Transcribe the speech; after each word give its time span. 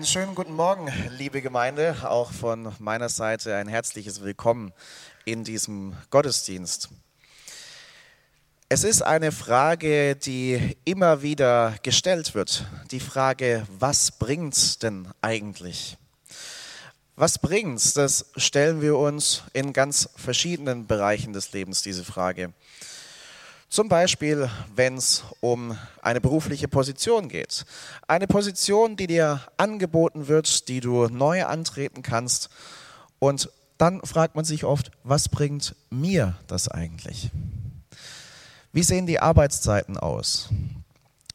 Einen 0.00 0.06
schönen 0.06 0.34
guten 0.34 0.54
Morgen, 0.54 0.90
liebe 1.18 1.42
Gemeinde. 1.42 1.94
Auch 2.04 2.32
von 2.32 2.72
meiner 2.78 3.10
Seite 3.10 3.56
ein 3.56 3.68
herzliches 3.68 4.22
Willkommen 4.22 4.72
in 5.26 5.44
diesem 5.44 5.94
Gottesdienst. 6.08 6.88
Es 8.70 8.82
ist 8.82 9.02
eine 9.02 9.30
Frage, 9.30 10.16
die 10.16 10.74
immer 10.86 11.20
wieder 11.20 11.74
gestellt 11.82 12.34
wird. 12.34 12.64
Die 12.90 12.98
Frage, 12.98 13.66
was 13.78 14.12
bringt's 14.12 14.78
denn 14.78 15.06
eigentlich? 15.20 15.98
Was 17.16 17.38
bringt's? 17.38 17.92
Das 17.92 18.30
stellen 18.36 18.80
wir 18.80 18.96
uns 18.96 19.42
in 19.52 19.74
ganz 19.74 20.08
verschiedenen 20.16 20.86
Bereichen 20.86 21.34
des 21.34 21.52
Lebens, 21.52 21.82
diese 21.82 22.06
Frage. 22.06 22.54
Zum 23.70 23.88
Beispiel, 23.88 24.50
wenn 24.74 24.96
es 24.96 25.22
um 25.38 25.78
eine 26.02 26.20
berufliche 26.20 26.66
Position 26.66 27.28
geht. 27.28 27.64
Eine 28.08 28.26
Position, 28.26 28.96
die 28.96 29.06
dir 29.06 29.42
angeboten 29.58 30.26
wird, 30.26 30.66
die 30.66 30.80
du 30.80 31.06
neu 31.06 31.44
antreten 31.44 32.02
kannst. 32.02 32.50
Und 33.20 33.48
dann 33.78 34.00
fragt 34.00 34.34
man 34.34 34.44
sich 34.44 34.64
oft, 34.64 34.90
was 35.04 35.28
bringt 35.28 35.76
mir 35.88 36.36
das 36.48 36.66
eigentlich? 36.66 37.30
Wie 38.72 38.82
sehen 38.82 39.06
die 39.06 39.20
Arbeitszeiten 39.20 39.96
aus? 39.96 40.48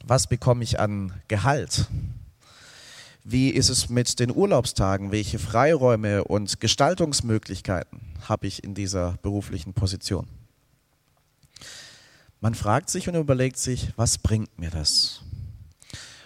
Was 0.04 0.28
bekomme 0.28 0.66
ich 0.66 0.78
an 0.78 1.14
Gehalt? 1.30 1.88
Wie 3.24 3.50
ist 3.50 3.70
es 3.70 3.88
mit 3.88 4.20
den 4.20 4.36
Urlaubstagen? 4.36 5.14
Welche 5.14 5.40
Freiräume 5.40 6.26
und 6.26 6.60
Gestaltungsmöglichkeiten 6.60 8.02
habe 8.28 8.46
ich 8.46 8.62
in 8.62 8.74
dieser 8.74 9.14
beruflichen 9.22 9.74
Position? 9.74 10.28
Man 12.46 12.54
fragt 12.54 12.92
sich 12.92 13.10
und 13.10 13.16
überlegt 13.16 13.58
sich, 13.58 13.92
was 13.96 14.20
bringt 14.20 14.60
mir 14.60 14.70
das? 14.70 15.22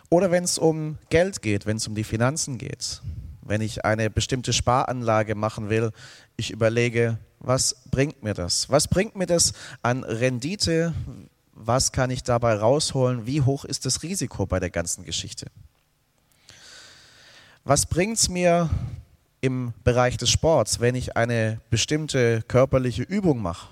Oder 0.10 0.32
wenn 0.32 0.44
es 0.44 0.58
um 0.58 0.98
Geld 1.10 1.42
geht, 1.42 1.66
wenn 1.66 1.78
es 1.78 1.88
um 1.88 1.96
die 1.96 2.04
Finanzen 2.04 2.58
geht, 2.58 3.02
wenn 3.42 3.62
ich 3.62 3.86
eine 3.86 4.10
bestimmte 4.10 4.52
Sparanlage 4.52 5.34
machen 5.34 5.70
will, 5.70 5.94
ich 6.36 6.52
überlege, 6.52 7.20
was 7.40 7.84
bringt 7.90 8.22
mir 8.22 8.34
das? 8.34 8.70
Was 8.70 8.90
bringt 8.90 9.16
mir 9.16 9.28
das 9.28 9.54
an 9.82 10.04
Rendite? 10.04 10.94
Was 11.54 11.94
kann 11.94 12.10
ich 12.12 12.22
dabei 12.22 12.56
rausholen? 12.56 13.26
Wie 13.26 13.42
hoch 13.42 13.64
ist 13.64 13.86
das 13.86 14.04
Risiko 14.04 14.46
bei 14.46 14.60
der 14.60 14.72
ganzen 14.72 15.06
Geschichte? 15.06 15.46
Was 17.64 17.86
bringt 17.86 18.18
es 18.18 18.28
mir 18.28 18.70
im 19.40 19.74
Bereich 19.86 20.18
des 20.18 20.30
Sports, 20.30 20.82
wenn 20.82 20.96
ich 20.96 21.16
eine 21.16 21.62
bestimmte 21.70 22.42
körperliche 22.42 23.04
Übung 23.04 23.42
mache? 23.42 23.70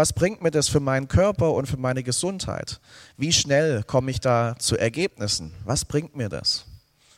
Was 0.00 0.14
bringt 0.14 0.40
mir 0.40 0.50
das 0.50 0.70
für 0.70 0.80
meinen 0.80 1.08
Körper 1.08 1.52
und 1.52 1.66
für 1.66 1.76
meine 1.76 2.02
Gesundheit? 2.02 2.80
Wie 3.18 3.34
schnell 3.34 3.82
komme 3.82 4.10
ich 4.10 4.18
da 4.18 4.56
zu 4.58 4.78
Ergebnissen? 4.78 5.52
Was 5.66 5.84
bringt 5.84 6.16
mir 6.16 6.30
das? 6.30 6.64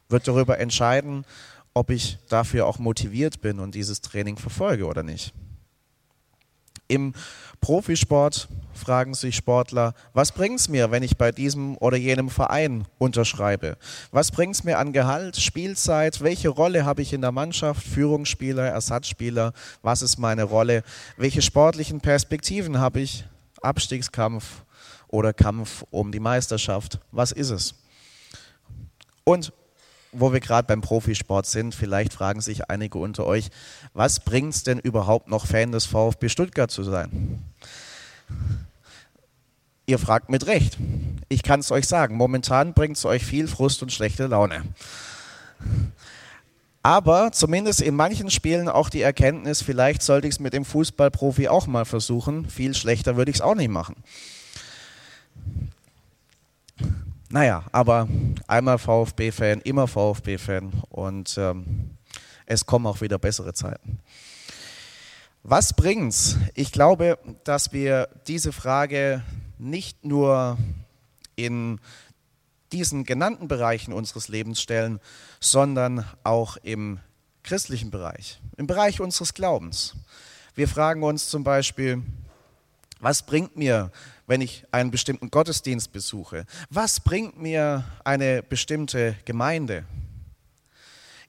Wird 0.09 0.27
darüber 0.27 0.59
entscheiden, 0.59 1.25
ob 1.75 1.91
ich 1.91 2.19
dafür 2.29 2.67
auch 2.67 2.81
motiviert 2.81 3.41
bin 3.41 3.61
und 3.61 3.77
dieses 3.77 4.01
Training 4.01 4.37
verfolge 4.37 4.85
oder 4.87 5.05
nicht. 5.05 5.33
Im 6.93 7.15
Profisport 7.63 8.49
fragen 8.75 9.15
sich 9.15 9.35
Sportler, 9.35 9.95
was 10.13 10.31
bringt 10.31 10.61
es 10.61 10.69
mir, 10.69 10.91
wenn 10.91 11.03
ich 11.03 11.17
bei 11.17 11.33
diesem 11.33 11.79
oder 11.79 11.97
jenem 11.97 12.29
Verein 12.29 12.85
unterschreibe? 12.99 13.79
Was 14.11 14.31
bringt 14.31 14.57
es 14.57 14.65
mir 14.65 14.79
an 14.79 14.93
Gehalt, 14.93 15.39
Spielzeit? 15.39 16.21
Welche 16.21 16.51
Rolle 16.51 16.85
habe 16.85 17.01
ich 17.01 17.15
in 17.15 17.23
der 17.23 17.33
Mannschaft? 17.33 17.83
Führungsspieler, 17.83 18.67
Ersatzspieler? 18.67 19.55
Was 19.81 20.03
ist 20.03 20.19
meine 20.19 20.43
Rolle? 20.43 20.83
Welche 21.17 21.41
sportlichen 21.41 22.03
Perspektiven 22.03 22.79
habe 22.79 23.01
ich? 23.01 23.25
Abstiegskampf 23.63 24.65
oder 25.09 25.33
Kampf 25.33 25.87
um 25.91 26.13
die 26.13 26.21
Meisterschaft? 26.21 27.01
Was 27.11 27.33
ist 27.33 27.49
es? 27.49 27.75
Und 29.25 29.51
wo 30.13 30.33
wir 30.33 30.41
gerade 30.41 30.67
beim 30.67 30.83
Profisport 30.83 31.47
sind, 31.47 31.75
vielleicht 31.75 32.13
fragen 32.13 32.41
sich 32.41 32.71
einige 32.71 32.99
unter 32.99 33.27
euch, 33.27 33.49
was 33.95 34.21
bringt 34.21 34.55
es 34.55 34.63
denn 34.63 34.79
überhaupt 34.79 35.29
noch 35.29 35.47
Fan 35.47 35.73
des 35.73 35.87
VfB 35.87 36.29
Stuttgart 36.29 36.71
zu 36.71 36.85
sein? 36.85 37.43
Ihr 39.87 39.99
fragt 39.99 40.29
mit 40.29 40.47
Recht. 40.47 40.79
Ich 41.29 41.43
kann 41.43 41.61
es 41.61 41.73
euch 41.73 41.89
sagen, 41.89 42.17
momentan 42.17 42.75
bringt 42.75 42.97
es 42.97 43.05
euch 43.05 43.25
viel 43.25 43.49
Frust 43.49 43.83
und 43.83 43.93
schlechte 43.93 44.27
Laune. 44.27 44.63
Aber 46.83 47.31
zumindest 47.33 47.81
in 47.81 47.95
manchen 47.95 48.31
Spielen 48.31 48.69
auch 48.69 48.91
die 48.91 49.03
Erkenntnis, 49.03 49.63
vielleicht 49.63 50.03
sollte 50.03 50.27
ich 50.27 50.35
es 50.35 50.41
mit 50.41 50.53
dem 50.53 50.65
Fußballprofi 50.65 51.49
auch 51.49 51.67
mal 51.67 51.85
versuchen. 51.85 52.49
Viel 52.49 52.75
schlechter 52.75 53.17
würde 53.17 53.31
ich 53.31 53.37
es 53.37 53.41
auch 53.41 53.55
nicht 53.55 53.71
machen. 53.71 53.97
Naja, 57.33 57.65
aber 57.73 58.09
einmal 58.47 58.77
VfB-Fan, 58.77 59.63
immer 59.63 59.89
VfB-Fan 59.89 60.71
und 60.91 61.35
ähm, 61.39 61.97
es 62.45 62.67
kommen 62.67 62.87
auch 62.87 63.01
wieder 63.01 63.19
bessere 63.19 63.55
Zeiten. 63.55 64.01
Was 65.43 65.73
bringt's? 65.73 66.37
Ich 66.53 66.73
glaube, 66.73 67.19
dass 67.45 67.73
wir 67.73 68.11
diese 68.27 68.53
Frage 68.53 69.23
nicht 69.57 70.05
nur 70.05 70.59
in 71.35 71.81
diesen 72.71 73.05
genannten 73.05 73.49
Bereichen 73.49 73.95
unseres 73.95 74.29
Lebens 74.29 74.61
stellen, 74.61 75.01
sondern 75.41 76.05
auch 76.25 76.59
im 76.59 77.01
christlichen 77.45 77.91
Bereich, 77.91 78.43
im 78.59 78.67
Bereich 78.67 79.01
unseres 79.01 79.33
Glaubens. 79.33 79.95
Wir 80.55 80.69
fragen 80.69 81.03
uns 81.03 81.31
zum 81.31 81.45
Beispiel, 81.45 82.03
was 83.03 83.27
bringt 83.27 83.57
mir 83.57 83.91
wenn 84.33 84.41
ich 84.41 84.65
einen 84.71 84.91
bestimmten 84.91 85.31
Gottesdienst 85.31 85.93
besuche? 85.93 86.47
Was 86.71 87.01
bringt 87.01 87.39
mir 87.39 87.85
eine 88.03 88.43
bestimmte 88.43 89.15
Gemeinde? 89.27 89.85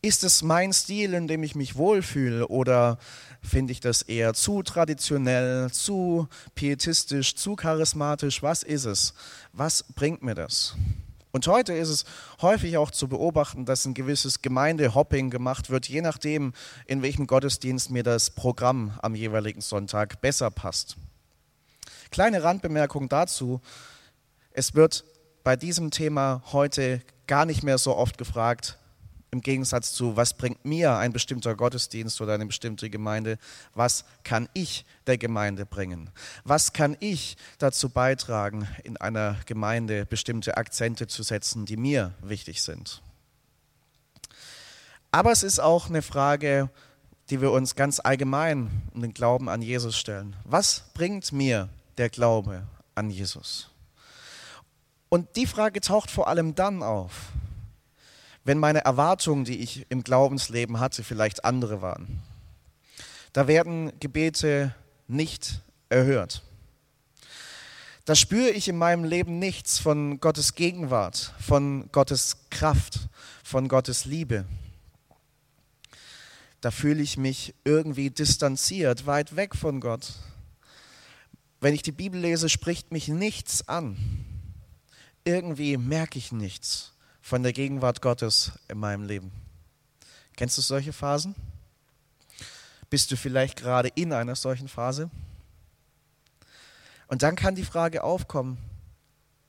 Ist 0.02 0.24
es 0.24 0.42
mein 0.42 0.72
Stil, 0.72 1.14
in 1.14 1.28
dem 1.28 1.44
ich 1.44 1.54
mich 1.54 1.76
wohlfühle 1.76 2.48
oder 2.48 2.98
finde 3.42 3.74
ich 3.74 3.82
das 3.82 4.04
eher 4.04 4.34
zu 4.34 4.64
traditionell, 4.64 5.70
zu 5.72 6.30
pietistisch, 6.56 7.36
zu 7.36 7.58
charismatisch? 7.58 8.42
Was 8.42 8.64
ist 8.64 8.86
es? 8.86 9.14
Was 9.52 9.84
bringt 9.96 10.24
mir 10.24 10.36
das? 10.36 10.76
Und 11.32 11.48
heute 11.48 11.74
ist 11.74 11.90
es 11.90 12.06
häufig 12.42 12.78
auch 12.78 12.92
zu 12.92 13.10
beobachten, 13.10 13.66
dass 13.66 13.86
ein 13.86 13.96
gewisses 13.96 14.42
Gemeindehopping 14.42 15.30
gemacht 15.30 15.70
wird, 15.70 15.90
je 15.90 16.02
nachdem, 16.02 16.54
in 16.86 17.02
welchem 17.02 17.28
Gottesdienst 17.28 17.92
mir 17.92 18.04
das 18.04 18.30
Programm 18.30 18.98
am 19.02 19.14
jeweiligen 19.14 19.60
Sonntag 19.60 20.22
besser 20.22 20.52
passt. 20.52 20.96
Kleine 22.14 22.44
Randbemerkung 22.44 23.10
dazu. 23.10 23.60
Es 24.52 24.76
wird 24.76 25.04
bei 25.44 25.56
diesem 25.56 25.90
Thema 25.90 26.44
heute 26.52 27.02
gar 27.26 27.48
nicht 27.48 27.64
mehr 27.64 27.80
so 27.80 27.96
oft 27.96 28.20
gefragt, 28.20 28.78
im 29.32 29.42
Gegensatz 29.42 29.94
zu, 29.94 30.16
was 30.16 30.36
bringt 30.36 30.64
mir 30.64 30.96
ein 30.96 31.12
bestimmter 31.12 31.56
Gottesdienst 31.56 32.22
oder 32.22 32.36
eine 32.36 32.46
bestimmte 32.46 32.92
Gemeinde, 32.92 33.40
was 33.74 34.06
kann 34.24 34.48
ich 34.54 34.86
der 35.08 35.18
Gemeinde 35.18 35.66
bringen? 35.66 36.12
Was 36.44 36.72
kann 36.72 36.96
ich 37.00 37.36
dazu 37.58 37.90
beitragen, 37.90 38.68
in 38.84 38.96
einer 38.98 39.38
Gemeinde 39.48 40.06
bestimmte 40.06 40.56
Akzente 40.56 41.08
zu 41.08 41.24
setzen, 41.24 41.66
die 41.66 41.78
mir 41.78 42.14
wichtig 42.22 42.62
sind? 42.62 43.02
Aber 45.10 45.32
es 45.32 45.42
ist 45.42 45.60
auch 45.60 45.90
eine 45.90 46.04
Frage, 46.04 46.70
die 47.32 47.42
wir 47.42 47.50
uns 47.50 47.74
ganz 47.74 48.00
allgemein 48.00 48.70
um 48.94 49.02
den 49.02 49.16
Glauben 49.16 49.50
an 49.50 49.64
Jesus 49.64 49.98
stellen. 49.98 50.36
Was 50.44 50.84
bringt 50.94 51.32
mir 51.32 51.70
der 51.98 52.10
Glaube 52.10 52.68
an 52.96 53.10
Jesus? 53.10 53.70
Und 55.10 55.36
die 55.36 55.46
Frage 55.46 55.80
taucht 55.80 56.10
vor 56.10 56.28
allem 56.28 56.56
dann 56.56 56.82
auf, 56.82 57.32
wenn 58.44 58.58
meine 58.58 58.84
Erwartungen, 58.84 59.46
die 59.46 59.60
ich 59.60 59.86
im 59.90 60.04
Glaubensleben 60.04 60.80
hatte, 60.80 61.04
vielleicht 61.04 61.46
andere 61.46 61.82
waren. 61.82 62.22
Da 63.32 63.48
werden 63.48 63.92
Gebete 64.00 64.76
nicht 65.08 65.62
erhört. 65.90 66.44
Da 68.06 68.16
spüre 68.16 68.50
ich 68.50 68.68
in 68.68 68.78
meinem 68.78 69.06
Leben 69.06 69.40
nichts 69.40 69.80
von 69.80 70.20
Gottes 70.20 70.56
Gegenwart, 70.56 71.34
von 71.40 71.90
Gottes 71.92 72.38
Kraft, 72.50 73.08
von 73.44 73.70
Gottes 73.70 74.04
Liebe. 74.04 74.46
Da 76.60 76.72
fühle 76.72 77.02
ich 77.02 77.18
mich 77.18 77.54
irgendwie 77.64 78.10
distanziert, 78.10 79.06
weit 79.06 79.36
weg 79.36 79.56
von 79.56 79.80
Gott. 79.80 80.14
Wenn 81.64 81.74
ich 81.74 81.82
die 81.82 81.94
Bibel 81.94 82.20
lese, 82.20 82.50
spricht 82.50 82.92
mich 82.92 83.08
nichts 83.08 83.70
an. 83.70 83.96
Irgendwie 85.24 85.78
merke 85.78 86.20
ich 86.20 86.34
nichts 86.34 86.92
von 87.22 87.42
der 87.42 87.54
Gegenwart 87.54 88.02
Gottes 88.02 88.52
in 88.68 88.80
meinem 88.80 89.06
Leben? 89.06 89.32
Kennst 90.36 90.58
du 90.58 90.62
solche 90.62 90.92
Phasen? 90.92 91.36
Bist 92.90 93.12
du 93.12 93.16
vielleicht 93.16 93.60
gerade 93.60 93.88
in 93.96 94.12
einer 94.12 94.36
solchen 94.36 94.68
Phase? 94.68 95.10
Und 97.08 97.24
dann 97.24 97.38
kann 97.38 97.56
die 97.56 97.64
Frage 97.64 98.04
aufkommen, 98.04 98.58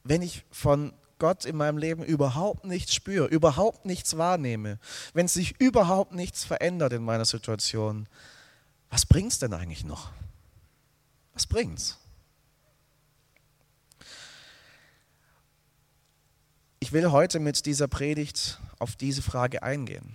wenn 0.04 0.22
ich 0.22 0.44
von 0.52 0.92
Gott 1.18 1.44
in 1.44 1.56
meinem 1.56 1.78
Leben 1.78 2.04
überhaupt 2.04 2.64
nichts 2.64 2.94
spüre, 2.94 3.26
überhaupt 3.26 3.86
nichts 3.86 4.16
wahrnehme, 4.16 4.78
wenn 5.14 5.26
sich 5.26 5.60
überhaupt 5.60 6.12
nichts 6.12 6.44
verändert 6.44 6.92
in 6.92 7.02
meiner 7.02 7.24
Situation, 7.24 8.06
was 8.88 9.04
bringt 9.04 9.32
es 9.32 9.40
denn 9.40 9.52
eigentlich 9.52 9.84
noch? 9.84 10.12
Was 11.32 11.48
bringt's? 11.48 11.98
Will 16.94 17.10
heute 17.10 17.40
mit 17.40 17.66
dieser 17.66 17.88
Predigt 17.88 18.60
auf 18.78 18.94
diese 18.94 19.20
Frage 19.20 19.64
eingehen. 19.64 20.14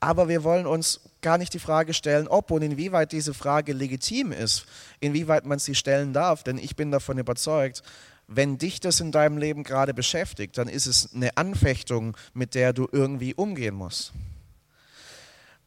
Aber 0.00 0.28
wir 0.28 0.42
wollen 0.44 0.66
uns 0.66 1.00
gar 1.20 1.36
nicht 1.36 1.52
die 1.52 1.58
Frage 1.58 1.92
stellen, 1.92 2.26
ob 2.26 2.50
und 2.50 2.62
inwieweit 2.62 3.12
diese 3.12 3.34
Frage 3.34 3.74
legitim 3.74 4.32
ist, 4.32 4.64
inwieweit 5.00 5.44
man 5.44 5.58
sie 5.58 5.74
stellen 5.74 6.14
darf, 6.14 6.42
denn 6.42 6.56
ich 6.56 6.74
bin 6.74 6.90
davon 6.90 7.18
überzeugt, 7.18 7.82
wenn 8.26 8.56
dich 8.56 8.80
das 8.80 9.00
in 9.00 9.12
deinem 9.12 9.36
Leben 9.36 9.62
gerade 9.62 9.92
beschäftigt, 9.92 10.56
dann 10.56 10.68
ist 10.68 10.86
es 10.86 11.12
eine 11.14 11.36
Anfechtung, 11.36 12.16
mit 12.32 12.54
der 12.54 12.72
du 12.72 12.88
irgendwie 12.90 13.34
umgehen 13.34 13.74
musst. 13.74 14.12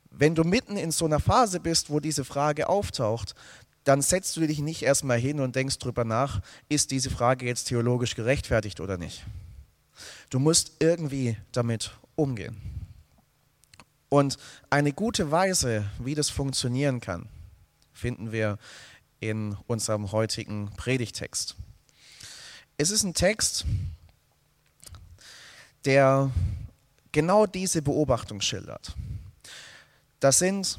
Wenn 0.09 0.33
du 0.33 0.43
mitten 0.43 0.77
in 0.77 0.89
so 0.89 1.05
einer 1.05 1.19
Phase 1.19 1.59
bist, 1.59 1.91
wo 1.91 1.99
diese 1.99 2.25
Frage 2.25 2.69
auftaucht, 2.69 3.35
dann 3.83 4.01
setzt 4.01 4.35
du 4.37 4.47
dich 4.47 4.59
nicht 4.59 4.81
erstmal 4.81 5.19
hin 5.19 5.39
und 5.41 5.55
denkst 5.55 5.77
drüber 5.77 6.05
nach, 6.05 6.41
ist 6.69 6.89
diese 6.89 7.11
Frage 7.11 7.45
jetzt 7.45 7.65
theologisch 7.65 8.15
gerechtfertigt 8.15 8.79
oder 8.79 8.97
nicht. 8.97 9.23
Du 10.29 10.39
musst 10.39 10.73
irgendwie 10.79 11.37
damit 11.51 11.91
umgehen. 12.15 12.57
Und 14.09 14.37
eine 14.69 14.93
gute 14.93 15.31
Weise, 15.31 15.85
wie 15.99 16.15
das 16.15 16.29
funktionieren 16.29 16.99
kann, 16.99 17.27
finden 17.93 18.31
wir 18.31 18.59
in 19.19 19.57
unserem 19.67 20.11
heutigen 20.11 20.71
Predigtext. 20.75 21.55
Es 22.77 22.91
ist 22.91 23.03
ein 23.03 23.13
Text, 23.13 23.65
der 25.85 26.29
genau 27.11 27.45
diese 27.45 27.81
Beobachtung 27.81 28.41
schildert. 28.41 28.93
Das 30.19 30.39
sind 30.39 30.77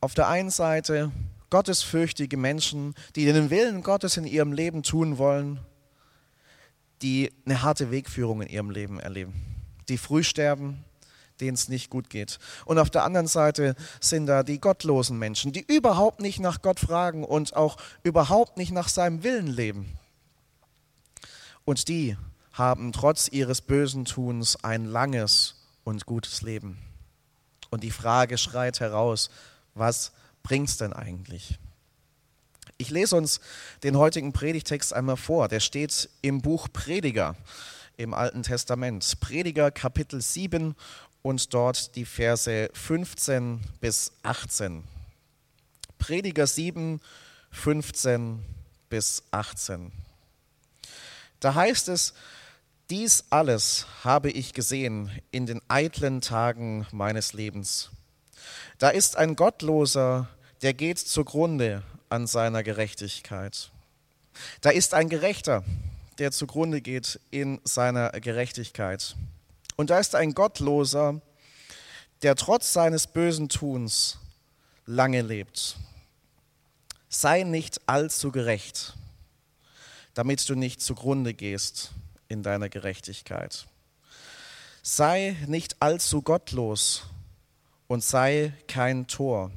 auf 0.00 0.14
der 0.14 0.28
einen 0.28 0.50
Seite 0.50 1.12
gottesfürchtige 1.50 2.36
Menschen, 2.36 2.94
die 3.14 3.24
den 3.24 3.50
Willen 3.50 3.82
Gottes 3.82 4.16
in 4.16 4.26
ihrem 4.26 4.52
Leben 4.52 4.82
tun 4.82 5.18
wollen, 5.18 5.60
die 7.02 7.32
eine 7.44 7.62
harte 7.62 7.90
Wegführung 7.90 8.42
in 8.42 8.48
ihrem 8.48 8.70
Leben 8.70 8.98
erleben, 8.98 9.34
die 9.88 9.98
früh 9.98 10.22
sterben, 10.22 10.84
denen 11.40 11.54
es 11.54 11.68
nicht 11.68 11.90
gut 11.90 12.10
geht. 12.10 12.38
Und 12.64 12.78
auf 12.78 12.90
der 12.90 13.04
anderen 13.04 13.26
Seite 13.26 13.76
sind 14.00 14.26
da 14.26 14.42
die 14.42 14.60
gottlosen 14.60 15.18
Menschen, 15.18 15.52
die 15.52 15.64
überhaupt 15.66 16.20
nicht 16.20 16.40
nach 16.40 16.62
Gott 16.62 16.80
fragen 16.80 17.24
und 17.24 17.54
auch 17.54 17.76
überhaupt 18.02 18.56
nicht 18.56 18.72
nach 18.72 18.88
seinem 18.88 19.22
Willen 19.22 19.46
leben. 19.46 19.98
Und 21.64 21.88
die 21.88 22.16
haben 22.52 22.92
trotz 22.92 23.28
ihres 23.28 23.60
bösen 23.60 24.06
Tuns 24.06 24.56
ein 24.64 24.86
langes 24.86 25.56
und 25.84 26.06
gutes 26.06 26.42
Leben. 26.42 26.78
Und 27.70 27.82
die 27.82 27.90
Frage 27.90 28.38
schreit 28.38 28.80
heraus, 28.80 29.28
was 29.74 30.12
bringt 30.42 30.68
es 30.68 30.78
denn 30.78 30.92
eigentlich? 30.92 31.58
Ich 32.78 32.90
lese 32.90 33.16
uns 33.16 33.40
den 33.84 33.96
heutigen 33.96 34.34
Predigtext 34.34 34.92
einmal 34.92 35.16
vor. 35.16 35.48
Der 35.48 35.60
steht 35.60 36.10
im 36.20 36.42
Buch 36.42 36.68
Prediger 36.70 37.34
im 37.96 38.12
Alten 38.12 38.42
Testament. 38.42 39.18
Prediger 39.18 39.70
Kapitel 39.70 40.20
7 40.20 40.76
und 41.22 41.54
dort 41.54 41.96
die 41.96 42.04
Verse 42.04 42.68
15 42.74 43.60
bis 43.80 44.12
18. 44.22 44.84
Prediger 45.98 46.46
7, 46.46 47.00
15 47.50 48.44
bis 48.90 49.22
18. 49.30 49.90
Da 51.40 51.54
heißt 51.54 51.88
es, 51.88 52.12
dies 52.90 53.24
alles 53.30 53.86
habe 54.04 54.30
ich 54.30 54.52
gesehen 54.52 55.10
in 55.30 55.46
den 55.46 55.62
eitlen 55.68 56.20
Tagen 56.20 56.86
meines 56.92 57.32
Lebens. 57.32 57.88
Da 58.78 58.90
ist 58.90 59.16
ein 59.16 59.34
Gottloser, 59.34 60.28
der 60.60 60.74
geht 60.74 60.98
zugrunde 60.98 61.82
an 62.16 62.26
seiner 62.26 62.62
Gerechtigkeit. 62.62 63.70
Da 64.62 64.70
ist 64.70 64.94
ein 64.94 65.10
Gerechter, 65.10 65.62
der 66.18 66.32
zugrunde 66.32 66.80
geht 66.80 67.20
in 67.30 67.60
seiner 67.62 68.10
Gerechtigkeit. 68.10 69.14
Und 69.76 69.90
da 69.90 69.98
ist 69.98 70.14
ein 70.14 70.32
Gottloser, 70.32 71.20
der 72.22 72.34
trotz 72.34 72.72
seines 72.72 73.06
bösen 73.06 73.50
Tuns 73.50 74.18
lange 74.86 75.20
lebt. 75.20 75.76
Sei 77.10 77.42
nicht 77.42 77.82
allzu 77.86 78.32
gerecht, 78.32 78.94
damit 80.14 80.48
du 80.48 80.54
nicht 80.54 80.80
zugrunde 80.80 81.34
gehst 81.34 81.92
in 82.28 82.42
deiner 82.42 82.70
Gerechtigkeit. 82.70 83.66
Sei 84.82 85.36
nicht 85.46 85.82
allzu 85.82 86.22
gottlos 86.22 87.02
und 87.88 88.02
sei 88.02 88.54
kein 88.68 89.06
Tor, 89.06 89.50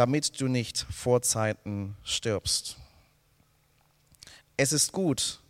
damit 0.00 0.40
du 0.40 0.48
nicht 0.48 0.86
vor 0.90 1.20
Zeiten 1.20 1.94
stirbst. 2.04 2.78
Es 4.56 4.72
ist 4.72 4.92
gut, 4.92 5.40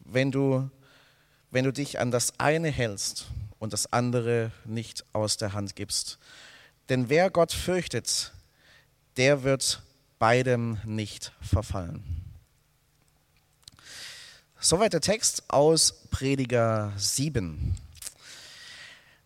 wenn 0.00 0.32
du, 0.32 0.68
wenn 1.52 1.64
du 1.64 1.72
dich 1.72 2.00
an 2.00 2.10
das 2.10 2.40
eine 2.40 2.68
hältst 2.68 3.28
und 3.60 3.72
das 3.72 3.92
andere 3.92 4.50
nicht 4.64 5.04
aus 5.12 5.36
der 5.36 5.52
Hand 5.52 5.76
gibst. 5.76 6.18
Denn 6.88 7.08
wer 7.10 7.30
Gott 7.30 7.52
fürchtet, 7.52 8.32
der 9.16 9.44
wird 9.44 9.84
beidem 10.18 10.78
nicht 10.84 11.30
verfallen. 11.40 12.02
Soweit 14.58 14.94
der 14.94 15.00
Text 15.00 15.44
aus 15.46 16.08
Prediger 16.10 16.92
7. 16.96 17.76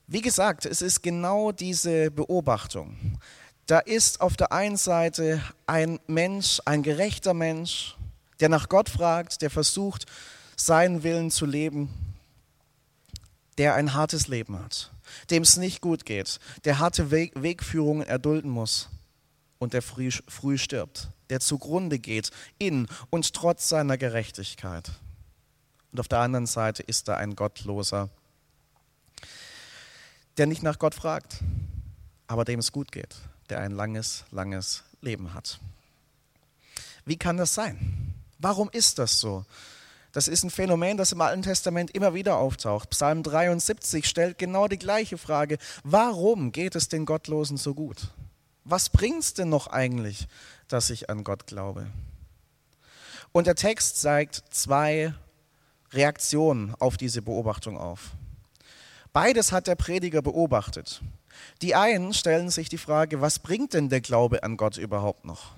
Wie 0.07 0.21
gesagt, 0.21 0.67
es 0.67 0.83
ist 0.83 1.03
genau 1.03 1.51
diese 1.51 2.11
Beobachtung. 2.11 3.19
Da 3.73 3.79
ist 3.79 4.21
auf 4.21 4.37
der 4.37 4.53
einen 4.53 4.77
Seite 4.77 5.41
ein 5.67 5.99
Mensch, 6.07 6.61
ein 6.67 6.83
gerechter 6.83 7.33
Mensch, 7.33 7.97
der 8.39 8.51
nach 8.51 8.69
Gott 8.69 8.91
fragt, 8.91 9.41
der 9.41 9.49
versucht, 9.49 10.05
seinen 10.57 11.05
Willen 11.05 11.31
zu 11.31 11.47
leben, 11.47 11.89
der 13.57 13.75
ein 13.75 13.95
hartes 13.95 14.29
Leben 14.29 14.59
hat, 14.59 14.93
dem 15.31 15.43
es 15.43 15.57
nicht 15.57 15.81
gut 15.81 16.05
geht, 16.05 16.39
der 16.67 16.81
harte 16.81 17.11
Weg, 17.11 17.33
Wegführungen 17.35 18.07
erdulden 18.07 18.51
muss 18.51 18.91
und 19.59 19.73
der 19.73 19.81
früh, 19.81 20.11
früh 20.29 20.59
stirbt, 20.59 21.09
der 21.31 21.41
zugrunde 21.41 21.99
geht 21.99 22.31
in 22.59 22.89
und 23.09 23.33
trotz 23.33 23.71
seiner 23.71 23.97
Gerechtigkeit. 23.97 24.91
Und 25.93 26.01
auf 26.01 26.09
der 26.09 26.19
anderen 26.19 26.45
Seite 26.45 26.83
ist 26.83 27.09
da 27.09 27.17
ein 27.17 27.37
Gottloser, 27.37 28.11
der 30.37 30.45
nicht 30.45 30.63
nach 30.63 30.79
Gott 30.79 30.95
fragt, 30.95 31.39
aber 32.27 32.45
dem 32.45 32.59
es 32.59 32.71
gut 32.71 32.93
geht, 32.93 33.17
der 33.51 33.61
ein 33.61 33.73
langes, 33.73 34.25
langes 34.31 34.85
Leben 35.01 35.35
hat. 35.35 35.61
Wie 37.05 37.17
kann 37.17 37.37
das 37.37 37.55
sein? 37.55 38.15
Warum 38.39 38.71
ist 38.71 38.99
das 38.99 39.21
so? 39.21 39.45
Das 40.13 40.29
ist 40.29 40.45
ein 40.45 40.51
Phänomen, 40.51 40.99
das 40.99 41.13
im 41.13 41.21
Alten 41.23 41.43
Testament 41.43 41.91
immer 41.93 42.13
wieder 42.13 42.37
auftaucht. 42.37 42.91
Psalm 42.91 43.23
73 43.23 44.07
stellt 44.07 44.37
genau 44.37 44.69
die 44.69 44.79
gleiche 44.79 45.17
Frage. 45.17 45.57
Warum 45.85 46.53
geht 46.53 46.75
es 46.77 46.89
den 46.89 47.07
Gottlosen 47.07 47.57
so 47.57 47.75
gut? 47.75 48.09
Was 48.65 48.91
bringt 48.91 49.23
es 49.23 49.35
denn 49.35 49.49
noch 49.49 49.69
eigentlich, 49.69 50.29
dass 50.69 50.91
ich 50.91 51.09
an 51.09 51.25
Gott 51.25 51.47
glaube? 51.47 51.87
Und 53.33 53.47
der 53.47 53.55
Text 53.55 54.01
zeigt 54.01 54.43
zwei 54.51 55.15
Reaktionen 55.93 56.75
auf 56.79 56.99
diese 56.99 57.23
Beobachtung 57.23 57.79
auf. 57.79 58.11
Beides 59.13 59.51
hat 59.51 59.67
der 59.67 59.75
Prediger 59.75 60.23
beobachtet. 60.23 61.03
Die 61.61 61.75
einen 61.75 62.13
stellen 62.13 62.51
sich 62.51 62.69
die 62.69 62.79
Frage, 62.79 63.21
was 63.21 63.39
bringt 63.39 63.75
denn 63.75 63.89
der 63.89 64.01
Glaube 64.01 64.43
an 64.43 64.57
Gott 64.57 64.77
überhaupt 64.77 65.25
noch? 65.25 65.53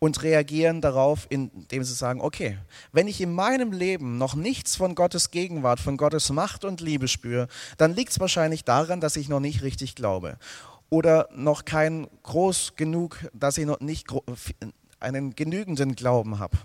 Und 0.00 0.22
reagieren 0.22 0.80
darauf, 0.80 1.26
indem 1.28 1.82
sie 1.82 1.94
sagen, 1.94 2.20
okay, 2.20 2.58
wenn 2.92 3.08
ich 3.08 3.20
in 3.20 3.32
meinem 3.32 3.72
Leben 3.72 4.16
noch 4.16 4.36
nichts 4.36 4.76
von 4.76 4.94
Gottes 4.94 5.32
Gegenwart, 5.32 5.80
von 5.80 5.96
Gottes 5.96 6.30
Macht 6.30 6.64
und 6.64 6.80
Liebe 6.80 7.08
spüre, 7.08 7.48
dann 7.78 7.94
liegt 7.94 8.12
es 8.12 8.20
wahrscheinlich 8.20 8.64
daran, 8.64 9.00
dass 9.00 9.16
ich 9.16 9.28
noch 9.28 9.40
nicht 9.40 9.62
richtig 9.62 9.96
glaube. 9.96 10.38
Oder 10.88 11.28
noch 11.34 11.64
kein 11.64 12.06
groß 12.22 12.74
genug, 12.76 13.18
dass 13.32 13.58
ich 13.58 13.66
noch 13.66 13.80
nicht 13.80 14.06
einen 15.00 15.34
genügenden 15.34 15.96
Glauben 15.96 16.38
habe. 16.38 16.56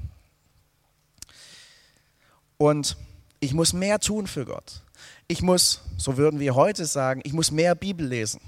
Und 2.57 2.95
ich 3.43 3.53
muss 3.53 3.73
mehr 3.73 3.99
tun 3.99 4.25
für 4.25 4.45
Gott. 4.45 4.81
Ich 5.27 5.41
muss, 5.41 5.81
so 5.97 6.15
würden 6.15 6.39
wir 6.39 6.55
heute 6.55 6.85
sagen, 6.85 7.21
ich 7.25 7.33
muss 7.33 7.51
mehr 7.51 7.75
Bibel 7.75 8.07
lesen. 8.07 8.39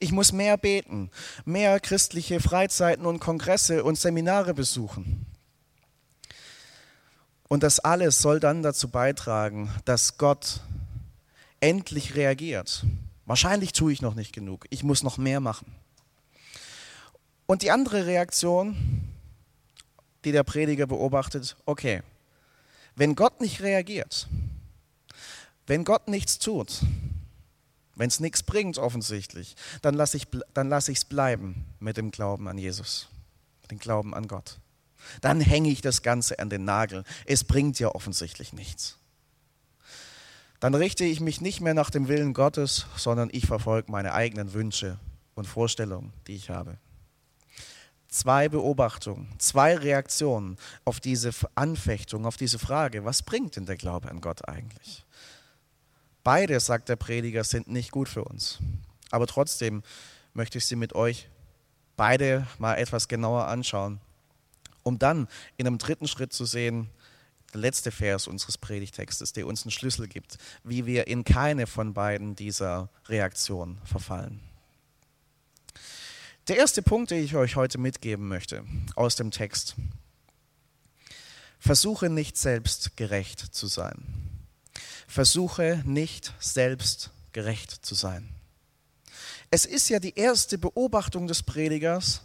Ich 0.00 0.10
muss 0.10 0.32
mehr 0.32 0.56
beten, 0.56 1.10
mehr 1.44 1.78
christliche 1.80 2.40
Freizeiten 2.40 3.04
und 3.04 3.20
Kongresse 3.20 3.84
und 3.84 3.98
Seminare 3.98 4.54
besuchen. 4.54 5.26
Und 7.48 7.62
das 7.62 7.78
alles 7.78 8.20
soll 8.20 8.40
dann 8.40 8.62
dazu 8.62 8.88
beitragen, 8.88 9.70
dass 9.84 10.16
Gott 10.16 10.60
endlich 11.60 12.16
reagiert. 12.16 12.84
Wahrscheinlich 13.26 13.72
tue 13.72 13.92
ich 13.92 14.00
noch 14.00 14.14
nicht 14.14 14.32
genug. 14.32 14.66
Ich 14.70 14.82
muss 14.82 15.02
noch 15.02 15.18
mehr 15.18 15.40
machen. 15.40 15.74
Und 17.46 17.60
die 17.60 17.70
andere 17.70 18.06
Reaktion, 18.06 18.76
die 20.24 20.32
der 20.32 20.42
Prediger 20.42 20.86
beobachtet, 20.86 21.56
okay, 21.66 22.02
wenn 22.98 23.14
Gott 23.14 23.40
nicht 23.40 23.62
reagiert, 23.62 24.28
wenn 25.68 25.84
Gott 25.84 26.08
nichts 26.08 26.38
tut, 26.38 26.80
wenn 27.94 28.08
es 28.08 28.18
nichts 28.18 28.42
bringt 28.42 28.76
offensichtlich, 28.76 29.54
dann 29.82 29.94
lasse 29.94 30.16
ich 30.16 30.26
es 30.32 30.40
dann 30.52 30.68
lass 30.68 30.88
bleiben 31.04 31.64
mit 31.78 31.96
dem 31.96 32.10
Glauben 32.10 32.48
an 32.48 32.58
Jesus, 32.58 33.08
dem 33.70 33.78
Glauben 33.78 34.14
an 34.14 34.26
Gott. 34.26 34.58
Dann 35.20 35.40
hänge 35.40 35.70
ich 35.70 35.80
das 35.80 36.02
Ganze 36.02 36.40
an 36.40 36.50
den 36.50 36.64
Nagel. 36.64 37.04
Es 37.24 37.44
bringt 37.44 37.78
ja 37.78 37.94
offensichtlich 37.94 38.52
nichts. 38.52 38.98
Dann 40.58 40.74
richte 40.74 41.04
ich 41.04 41.20
mich 41.20 41.40
nicht 41.40 41.60
mehr 41.60 41.74
nach 41.74 41.90
dem 41.90 42.08
Willen 42.08 42.34
Gottes, 42.34 42.86
sondern 42.96 43.28
ich 43.30 43.46
verfolge 43.46 43.92
meine 43.92 44.12
eigenen 44.12 44.54
Wünsche 44.54 44.98
und 45.36 45.46
Vorstellungen, 45.46 46.12
die 46.26 46.34
ich 46.34 46.50
habe. 46.50 46.78
Zwei 48.08 48.48
Beobachtungen, 48.48 49.28
zwei 49.38 49.76
Reaktionen 49.76 50.56
auf 50.86 50.98
diese 50.98 51.30
Anfechtung, 51.54 52.24
auf 52.24 52.38
diese 52.38 52.58
Frage, 52.58 53.04
was 53.04 53.22
bringt 53.22 53.56
denn 53.56 53.66
der 53.66 53.76
Glaube 53.76 54.08
an 54.08 54.22
Gott 54.22 54.48
eigentlich? 54.48 55.04
Beide, 56.24 56.58
sagt 56.60 56.88
der 56.88 56.96
Prediger, 56.96 57.44
sind 57.44 57.68
nicht 57.68 57.90
gut 57.90 58.08
für 58.08 58.24
uns. 58.24 58.58
Aber 59.10 59.26
trotzdem 59.26 59.82
möchte 60.32 60.58
ich 60.58 60.66
sie 60.66 60.76
mit 60.76 60.94
euch 60.94 61.28
beide 61.96 62.46
mal 62.58 62.76
etwas 62.76 63.08
genauer 63.08 63.46
anschauen, 63.46 64.00
um 64.82 64.98
dann 64.98 65.28
in 65.58 65.66
einem 65.66 65.78
dritten 65.78 66.08
Schritt 66.08 66.32
zu 66.32 66.46
sehen, 66.46 66.88
der 67.52 67.60
letzte 67.60 67.90
Vers 67.90 68.26
unseres 68.26 68.58
Predigtextes, 68.58 69.32
der 69.32 69.46
uns 69.46 69.64
einen 69.64 69.70
Schlüssel 69.70 70.06
gibt, 70.06 70.38
wie 70.64 70.86
wir 70.86 71.06
in 71.06 71.24
keine 71.24 71.66
von 71.66 71.94
beiden 71.94 72.36
dieser 72.36 72.88
Reaktionen 73.08 73.78
verfallen. 73.84 74.47
Der 76.48 76.56
erste 76.56 76.80
Punkt, 76.80 77.10
den 77.10 77.22
ich 77.22 77.36
euch 77.36 77.56
heute 77.56 77.76
mitgeben 77.76 78.26
möchte 78.26 78.64
aus 78.96 79.16
dem 79.16 79.30
Text. 79.30 79.76
Versuche 81.58 82.08
nicht 82.08 82.38
selbst 82.38 82.96
gerecht 82.96 83.40
zu 83.54 83.66
sein. 83.66 84.02
Versuche 85.06 85.82
nicht 85.84 86.32
selbst 86.40 87.10
gerecht 87.32 87.84
zu 87.84 87.94
sein. 87.94 88.30
Es 89.50 89.66
ist 89.66 89.90
ja 89.90 89.98
die 89.98 90.14
erste 90.14 90.56
Beobachtung 90.56 91.26
des 91.26 91.42
Predigers, 91.42 92.22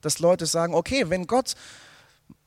dass 0.00 0.20
Leute 0.20 0.46
sagen, 0.46 0.72
okay, 0.72 1.10
wenn 1.10 1.26
Gott 1.26 1.56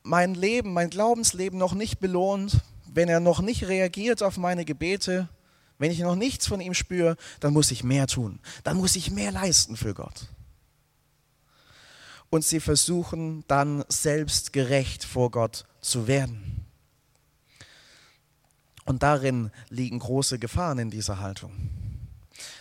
mein 0.03 0.35
Leben, 0.35 0.71
mein 0.71 0.89
Glaubensleben 0.89 1.59
noch 1.59 1.73
nicht 1.73 1.99
belohnt, 1.99 2.61
wenn 2.85 3.09
er 3.09 3.19
noch 3.19 3.41
nicht 3.41 3.67
reagiert 3.67 4.23
auf 4.23 4.37
meine 4.37 4.63
Gebete, 4.63 5.27
wenn 5.79 5.91
ich 5.91 5.99
noch 5.99 6.15
nichts 6.15 6.47
von 6.47 6.61
ihm 6.61 6.73
spüre, 6.73 7.17
dann 7.41 7.51
muss 7.51 7.71
ich 7.71 7.83
mehr 7.83 8.07
tun. 8.07 8.39
Dann 8.63 8.77
muss 8.77 8.95
ich 8.95 9.11
mehr 9.11 9.33
leisten 9.33 9.75
für 9.75 9.93
Gott. 9.93 10.29
Und 12.29 12.45
sie 12.45 12.59
versuchen 12.59 13.43
dann 13.47 13.83
selbst 13.87 14.53
gerecht 14.53 15.03
vor 15.03 15.31
Gott 15.31 15.65
zu 15.81 16.07
werden. 16.07 16.65
Und 18.85 19.03
darin 19.03 19.51
liegen 19.69 19.99
große 19.99 20.39
Gefahren 20.39 20.79
in 20.79 20.89
dieser 20.89 21.19
Haltung. 21.19 21.69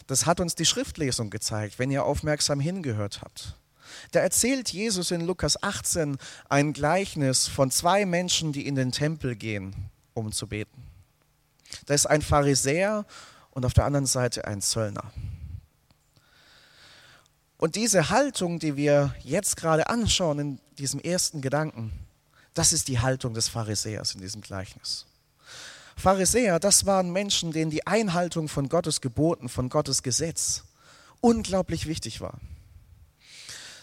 Das 0.06 0.26
hat 0.26 0.40
uns 0.40 0.54
die 0.54 0.66
Schriftlesung 0.66 1.30
gezeigt, 1.30 1.78
wenn 1.78 1.90
ihr 1.90 2.04
aufmerksam 2.04 2.60
hingehört 2.60 3.20
habt. 3.22 3.56
Da 4.10 4.20
erzählt 4.20 4.70
Jesus 4.70 5.10
in 5.10 5.22
Lukas 5.22 5.62
18 5.62 6.18
ein 6.48 6.72
Gleichnis 6.72 7.46
von 7.46 7.70
zwei 7.70 8.06
Menschen, 8.06 8.52
die 8.52 8.66
in 8.66 8.74
den 8.74 8.92
Tempel 8.92 9.36
gehen, 9.36 9.90
um 10.14 10.32
zu 10.32 10.46
beten. 10.46 10.82
Da 11.86 11.94
ist 11.94 12.06
ein 12.06 12.22
Pharisäer 12.22 13.06
und 13.50 13.64
auf 13.66 13.74
der 13.74 13.84
anderen 13.84 14.06
Seite 14.06 14.46
ein 14.46 14.60
Zöllner. 14.60 15.12
Und 17.58 17.74
diese 17.74 18.08
Haltung, 18.08 18.60
die 18.60 18.76
wir 18.76 19.14
jetzt 19.24 19.56
gerade 19.56 19.90
anschauen 19.90 20.38
in 20.38 20.60
diesem 20.78 21.00
ersten 21.00 21.40
Gedanken, 21.40 21.92
das 22.54 22.72
ist 22.72 22.88
die 22.88 23.00
Haltung 23.00 23.34
des 23.34 23.48
Pharisäers 23.48 24.14
in 24.14 24.20
diesem 24.20 24.40
Gleichnis. 24.40 25.06
Pharisäer, 25.96 26.60
das 26.60 26.86
waren 26.86 27.12
Menschen, 27.12 27.50
denen 27.50 27.72
die 27.72 27.84
Einhaltung 27.84 28.48
von 28.48 28.68
Gottes 28.68 29.00
Geboten, 29.00 29.48
von 29.48 29.68
Gottes 29.68 30.04
Gesetz 30.04 30.64
unglaublich 31.20 31.86
wichtig 31.88 32.20
war. 32.20 32.38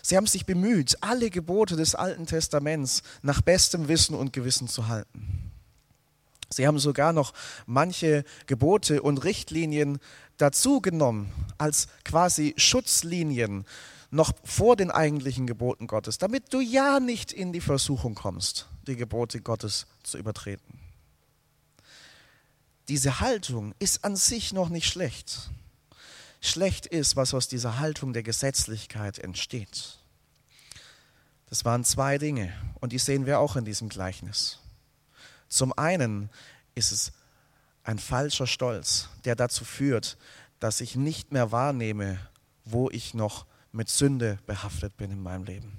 Sie 0.01 0.15
haben 0.15 0.27
sich 0.27 0.46
bemüht, 0.46 0.98
alle 1.01 1.29
Gebote 1.29 1.75
des 1.75 1.96
Alten 1.96 2.27
Testaments 2.27 3.03
nach 3.24 3.41
bestem 3.41 3.89
Wissen 3.89 4.15
und 4.15 4.32
Gewissen 4.32 4.70
zu 4.70 4.88
halten. 4.88 5.51
Sie 6.50 6.67
haben 6.67 6.79
sogar 6.79 7.12
noch 7.12 7.34
manche 7.65 8.24
Gebote 8.46 9.01
und 9.01 9.24
Richtlinien 9.24 10.00
dazu 10.37 10.81
genommen 10.81 11.31
als 11.57 11.87
quasi 12.03 12.53
Schutzlinien 12.57 13.65
noch 14.11 14.33
vor 14.43 14.75
den 14.75 14.91
eigentlichen 14.91 15.47
Geboten 15.47 15.87
Gottes, 15.87 16.17
damit 16.17 16.53
du 16.53 16.59
ja 16.61 16.99
nicht 16.99 17.31
in 17.31 17.53
die 17.53 17.61
Versuchung 17.61 18.15
kommst, 18.15 18.67
die 18.87 18.95
Gebote 18.95 19.41
Gottes 19.41 19.87
zu 20.03 20.17
übertreten. 20.17 20.79
Diese 22.87 23.19
Haltung 23.19 23.73
ist 23.79 24.05
an 24.05 24.15
sich 24.15 24.53
noch 24.53 24.69
nicht 24.69 24.87
schlecht 24.87 25.49
schlecht 26.45 26.85
ist, 26.85 27.15
was 27.15 27.33
aus 27.33 27.47
dieser 27.47 27.79
Haltung 27.79 28.13
der 28.13 28.23
Gesetzlichkeit 28.23 29.19
entsteht. 29.19 29.97
Das 31.49 31.65
waren 31.65 31.83
zwei 31.83 32.17
Dinge 32.17 32.53
und 32.79 32.91
die 32.91 32.99
sehen 32.99 33.25
wir 33.25 33.39
auch 33.39 33.55
in 33.55 33.65
diesem 33.65 33.89
Gleichnis. 33.89 34.59
Zum 35.47 35.77
einen 35.77 36.29
ist 36.73 36.91
es 36.91 37.11
ein 37.85 37.99
falscher 37.99 38.47
Stolz, 38.47 39.09
der 39.23 39.35
dazu 39.35 39.63
führt, 39.63 40.17
dass 40.59 40.81
ich 40.81 40.95
nicht 40.95 41.31
mehr 41.31 41.51
wahrnehme, 41.51 42.19
wo 42.65 42.89
ich 42.89 43.13
noch 43.13 43.45
mit 43.71 43.89
Sünde 43.89 44.39
behaftet 44.47 44.97
bin 44.97 45.11
in 45.11 45.21
meinem 45.21 45.43
Leben. 45.43 45.71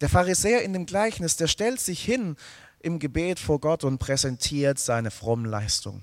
Der 0.00 0.08
Pharisäer 0.08 0.62
in 0.62 0.72
dem 0.72 0.86
Gleichnis, 0.86 1.36
der 1.36 1.48
stellt 1.48 1.80
sich 1.80 2.02
hin 2.02 2.36
im 2.80 2.98
Gebet 2.98 3.38
vor 3.38 3.60
Gott 3.60 3.84
und 3.84 3.98
präsentiert 3.98 4.78
seine 4.78 5.10
frommen 5.10 5.44
Leistungen. 5.44 6.02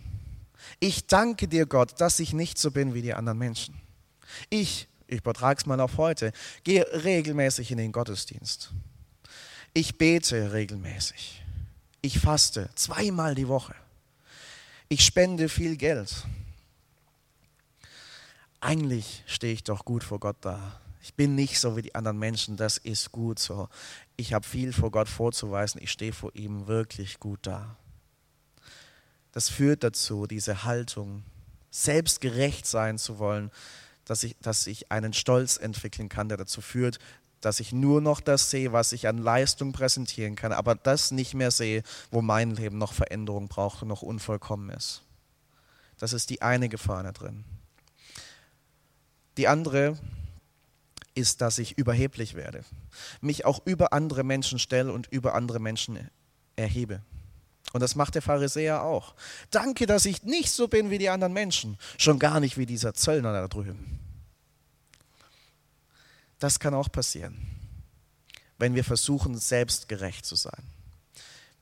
Ich 0.79 1.07
danke 1.07 1.47
dir, 1.47 1.65
Gott, 1.65 1.99
dass 1.99 2.19
ich 2.19 2.33
nicht 2.33 2.57
so 2.57 2.71
bin 2.71 2.93
wie 2.93 3.01
die 3.01 3.13
anderen 3.13 3.37
Menschen. 3.37 3.79
Ich, 4.49 4.87
ich 5.07 5.19
übertrage 5.19 5.59
es 5.59 5.65
mal 5.65 5.79
auf 5.79 5.97
heute, 5.97 6.31
gehe 6.63 6.85
regelmäßig 7.03 7.71
in 7.71 7.77
den 7.77 7.91
Gottesdienst. 7.91 8.71
Ich 9.73 9.97
bete 9.97 10.51
regelmäßig. 10.53 11.41
Ich 12.01 12.19
faste 12.19 12.69
zweimal 12.75 13.33
die 13.33 13.47
Woche. 13.47 13.75
Ich 14.87 15.03
spende 15.03 15.49
viel 15.49 15.77
Geld. 15.77 16.25
Eigentlich 18.59 19.23
stehe 19.27 19.53
ich 19.53 19.63
doch 19.63 19.85
gut 19.85 20.03
vor 20.03 20.19
Gott 20.19 20.37
da. 20.41 20.79
Ich 21.01 21.13
bin 21.13 21.35
nicht 21.35 21.59
so 21.59 21.77
wie 21.77 21.83
die 21.83 21.95
anderen 21.95 22.17
Menschen, 22.17 22.57
das 22.57 22.77
ist 22.77 23.11
gut 23.11 23.37
so. 23.39 23.69
Ich 24.17 24.33
habe 24.33 24.45
viel 24.45 24.73
vor 24.73 24.91
Gott 24.91 25.07
vorzuweisen, 25.07 25.81
ich 25.81 25.91
stehe 25.91 26.13
vor 26.13 26.33
ihm 26.35 26.67
wirklich 26.67 27.19
gut 27.19 27.39
da 27.43 27.77
das 29.35 29.49
führt 29.49 29.83
dazu, 29.83 30.27
diese 30.27 30.63
Haltung, 30.63 31.25
selbst 31.69 32.21
gerecht 32.21 32.65
sein 32.65 32.97
zu 32.97 33.19
wollen, 33.19 33.51
dass 34.05 34.23
ich, 34.23 34.37
dass 34.41 34.65
ich 34.65 34.93
einen 34.93 35.11
Stolz 35.11 35.57
entwickeln 35.57 36.07
kann, 36.07 36.29
der 36.29 36.37
dazu 36.37 36.61
führt, 36.61 36.99
dass 37.45 37.59
ich 37.59 37.71
nur 37.71 38.01
noch 38.01 38.21
das 38.21 38.49
sehe, 38.49 38.73
was 38.73 38.91
ich 38.91 39.07
an 39.07 39.19
Leistung 39.19 39.71
präsentieren 39.71 40.35
kann, 40.35 40.51
aber 40.51 40.73
das 40.73 41.11
nicht 41.11 41.35
mehr 41.35 41.51
sehe, 41.51 41.83
wo 42.09 42.23
mein 42.23 42.49
Leben 42.49 42.79
noch 42.79 42.91
Veränderung 42.91 43.49
braucht 43.49 43.83
und 43.83 43.87
noch 43.87 44.01
unvollkommen 44.01 44.71
ist. 44.71 45.03
Das 45.99 46.11
ist 46.11 46.31
die 46.31 46.41
eine 46.41 46.69
Gefahr 46.69 47.03
da 47.03 47.11
drin. 47.11 47.43
Die 49.37 49.47
andere 49.47 49.95
ist, 51.13 51.41
dass 51.41 51.59
ich 51.59 51.77
überheblich 51.77 52.33
werde, 52.33 52.65
mich 53.21 53.45
auch 53.45 53.61
über 53.63 53.93
andere 53.93 54.23
Menschen 54.23 54.57
stelle 54.57 54.91
und 54.91 55.05
über 55.11 55.35
andere 55.35 55.59
Menschen 55.59 56.09
erhebe. 56.55 57.03
Und 57.73 57.81
das 57.81 57.93
macht 57.93 58.15
der 58.15 58.23
Pharisäer 58.23 58.81
auch. 58.81 59.13
Danke, 59.51 59.85
dass 59.85 60.07
ich 60.07 60.23
nicht 60.23 60.49
so 60.49 60.67
bin 60.67 60.89
wie 60.89 60.97
die 60.97 61.09
anderen 61.09 61.33
Menschen, 61.33 61.77
schon 61.99 62.17
gar 62.17 62.39
nicht 62.39 62.57
wie 62.57 62.65
dieser 62.65 62.95
Zöllner 62.95 63.33
da 63.33 63.47
drüben. 63.47 64.04
Das 66.39 66.59
kann 66.59 66.73
auch 66.73 66.91
passieren, 66.91 67.37
wenn 68.57 68.75
wir 68.75 68.83
versuchen, 68.83 69.37
selbstgerecht 69.37 70.25
zu 70.25 70.35
sein. 70.35 70.63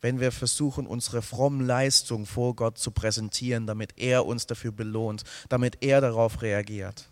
Wenn 0.02 0.20
wir 0.20 0.34
versuchen, 0.34 0.86
unsere 0.86 1.22
fromme 1.22 1.64
Leistung 1.64 2.26
vor 2.26 2.56
Gott 2.56 2.78
zu 2.78 2.92
präsentieren, 2.92 3.68
damit 3.68 3.98
er 3.98 4.26
uns 4.26 4.46
dafür 4.46 4.74
belohnt, 4.74 5.24
damit 5.48 5.78
er 5.82 6.02
darauf 6.02 6.42
reagiert. 6.42 7.10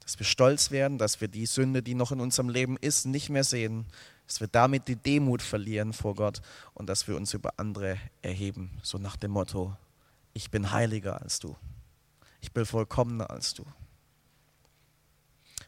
Dass 0.00 0.18
wir 0.18 0.26
stolz 0.26 0.70
werden, 0.70 0.98
dass 0.98 1.20
wir 1.22 1.28
die 1.28 1.46
Sünde, 1.46 1.82
die 1.82 1.94
noch 1.94 2.12
in 2.12 2.20
unserem 2.20 2.50
Leben 2.50 2.76
ist, 2.76 3.06
nicht 3.06 3.30
mehr 3.30 3.44
sehen, 3.44 3.86
dass 4.26 4.40
wir 4.40 4.48
damit 4.48 4.88
die 4.88 4.96
Demut 4.96 5.40
verlieren 5.40 5.92
vor 5.92 6.14
Gott 6.14 6.42
und 6.74 6.86
dass 6.86 7.08
wir 7.08 7.16
uns 7.16 7.32
über 7.32 7.54
andere 7.56 7.98
erheben, 8.22 8.70
so 8.82 8.98
nach 8.98 9.16
dem 9.16 9.30
Motto, 9.30 9.76
ich 10.34 10.50
bin 10.50 10.70
heiliger 10.70 11.20
als 11.20 11.38
du, 11.38 11.56
ich 12.40 12.52
bin 12.52 12.66
vollkommener 12.66 13.30
als 13.30 13.54
du. 13.54 13.64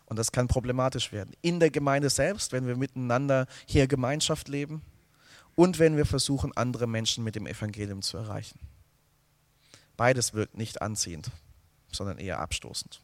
Und 0.06 0.18
das 0.18 0.32
kann 0.32 0.48
problematisch 0.48 1.12
werden. 1.12 1.32
In 1.42 1.60
der 1.60 1.70
Gemeinde 1.70 2.10
selbst, 2.10 2.52
wenn 2.52 2.66
wir 2.66 2.76
miteinander 2.76 3.46
hier 3.66 3.86
Gemeinschaft 3.86 4.48
leben 4.48 4.82
und 5.54 5.78
wenn 5.78 5.96
wir 5.96 6.06
versuchen, 6.06 6.56
andere 6.56 6.86
Menschen 6.86 7.24
mit 7.24 7.34
dem 7.34 7.46
Evangelium 7.46 8.02
zu 8.02 8.16
erreichen. 8.16 8.58
Beides 9.96 10.34
wirkt 10.34 10.56
nicht 10.56 10.82
anziehend, 10.82 11.30
sondern 11.92 12.18
eher 12.18 12.40
abstoßend. 12.40 13.00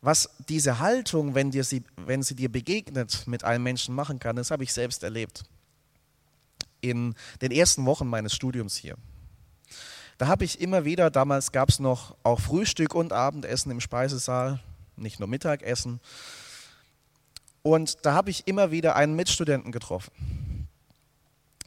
Was 0.00 0.28
diese 0.50 0.80
Haltung, 0.80 1.34
wenn, 1.34 1.50
dir 1.50 1.64
sie, 1.64 1.82
wenn 1.96 2.22
sie 2.22 2.34
dir 2.34 2.52
begegnet, 2.52 3.26
mit 3.26 3.42
einem 3.42 3.64
Menschen 3.64 3.94
machen 3.94 4.18
kann, 4.18 4.36
das 4.36 4.50
habe 4.50 4.62
ich 4.62 4.72
selbst 4.72 5.02
erlebt. 5.02 5.44
In 6.82 7.14
den 7.40 7.50
ersten 7.50 7.86
Wochen 7.86 8.06
meines 8.06 8.34
Studiums 8.34 8.76
hier. 8.76 8.96
Da 10.18 10.28
habe 10.28 10.44
ich 10.44 10.60
immer 10.60 10.84
wieder, 10.84 11.10
damals 11.10 11.52
gab 11.52 11.68
es 11.68 11.80
noch 11.80 12.16
auch 12.22 12.40
Frühstück 12.40 12.94
und 12.94 13.12
Abendessen 13.12 13.70
im 13.70 13.80
Speisesaal, 13.80 14.60
nicht 14.96 15.18
nur 15.18 15.28
Mittagessen. 15.28 16.00
Und 17.62 18.04
da 18.04 18.14
habe 18.14 18.30
ich 18.30 18.46
immer 18.46 18.70
wieder 18.70 18.94
einen 18.94 19.16
Mitstudenten 19.16 19.72
getroffen. 19.72 20.68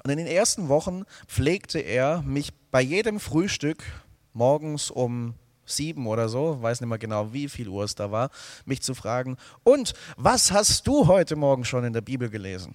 Und 0.04 0.12
in 0.12 0.18
den 0.18 0.27
ersten 0.27 0.70
Wochen 0.70 1.04
pflegte 1.27 1.80
er 1.80 2.22
mich 2.22 2.54
bei 2.72 2.82
jedem 2.82 3.20
Frühstück 3.20 3.84
morgens 4.32 4.92
um 4.92 5.34
sieben 5.66 6.08
oder 6.08 6.30
so, 6.30 6.62
weiß 6.62 6.80
nicht 6.80 6.88
mehr 6.88 6.98
genau, 6.98 7.34
wie 7.34 7.50
viel 7.50 7.68
Uhr 7.68 7.84
es 7.84 7.96
da 7.96 8.10
war, 8.12 8.30
mich 8.66 8.82
zu 8.82 8.94
fragen, 8.94 9.36
und 9.63 9.94
was 10.16 10.51
hast 10.51 10.88
du 10.88 11.08
heute 11.08 11.36
Morgen 11.36 11.66
schon 11.66 11.84
in 11.84 11.92
der 11.92 12.01
Bibel 12.01 12.30
gelesen? 12.30 12.74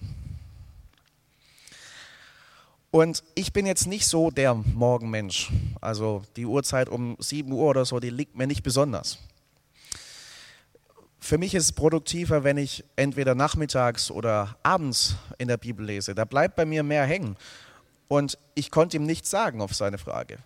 Und 2.93 3.23
ich 3.33 3.53
bin 3.53 3.65
jetzt 3.65 3.87
nicht 3.87 4.05
so 4.05 4.29
der 4.29 4.53
Morgenmensch. 4.53 5.51
Also 5.81 6.21
die 6.35 6.45
Uhrzeit 6.45 6.89
um 6.89 7.17
7 7.17 7.51
Uhr 7.51 7.67
oder 7.67 7.85
so, 7.85 7.99
die 7.99 8.11
liegt 8.11 8.35
mir 8.35 8.45
nicht 8.45 8.61
besonders. 8.61 9.17
Für 11.19 11.39
mich 11.39 11.55
ist 11.55 11.63
es 11.63 11.71
produktiver, 11.71 12.43
wenn 12.43 12.57
ich 12.57 12.83
entweder 12.95 13.33
nachmittags 13.33 14.11
oder 14.11 14.57
abends 14.61 15.15
in 15.39 15.47
der 15.47 15.57
Bibel 15.57 15.83
lese. 15.83 16.13
Da 16.13 16.23
bleibt 16.23 16.55
bei 16.55 16.65
mir 16.65 16.83
mehr 16.83 17.03
hängen. 17.07 17.35
Und 18.09 18.37
ich 18.53 18.69
konnte 18.69 18.97
ihm 18.97 19.07
nichts 19.07 19.31
sagen 19.31 19.59
auf 19.59 19.73
seine 19.73 19.97
Frage. 19.97 20.37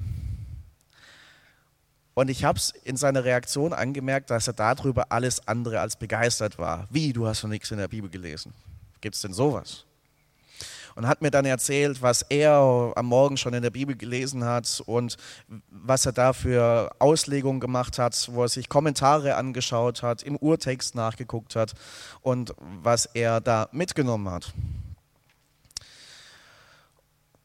Und 2.14 2.30
ich 2.30 2.46
habe 2.46 2.60
es 2.60 2.70
in 2.70 2.96
seiner 2.96 3.26
Reaktion 3.26 3.74
angemerkt, 3.74 4.30
dass 4.30 4.48
er 4.48 4.54
darüber 4.54 5.12
alles 5.12 5.46
andere 5.50 5.82
als 5.82 5.98
begeistert 5.98 6.58
war. 6.58 6.88
Wie, 6.92 7.12
du 7.12 7.28
hast 7.28 7.44
noch 7.44 7.50
nichts 7.50 7.72
in 7.72 7.78
der 7.78 7.90
Bibel 7.90 8.10
gelesen? 8.10 8.54
Gibt 9.02 9.16
es 9.16 9.22
denn 9.22 9.34
sowas? 9.34 9.87
Und 10.98 11.08
hat 11.08 11.22
mir 11.22 11.30
dann 11.30 11.46
erzählt, 11.46 12.02
was 12.02 12.24
er 12.24 12.92
am 12.96 13.06
Morgen 13.06 13.38
schon 13.38 13.54
in 13.54 13.62
der 13.62 13.70
Bibel 13.70 13.96
gelesen 13.96 14.44
hat 14.44 14.82
und 14.88 15.16
was 15.70 16.08
er 16.08 16.12
da 16.12 16.34
für 16.34 16.92
Auslegungen 16.98 17.60
gemacht 17.60 18.00
hat, 18.00 18.30
wo 18.34 18.42
er 18.42 18.50
sich 18.50 18.68
Kommentare 18.68 19.36
angeschaut 19.36 20.02
hat, 20.02 20.24
im 20.24 20.36
Urtext 20.36 20.96
nachgeguckt 20.96 21.56
hat 21.56 21.76
und 22.22 22.56
was 22.82 23.06
er 23.06 23.42
da 23.42 23.70
mitgenommen 23.72 24.28
hat. 24.32 24.52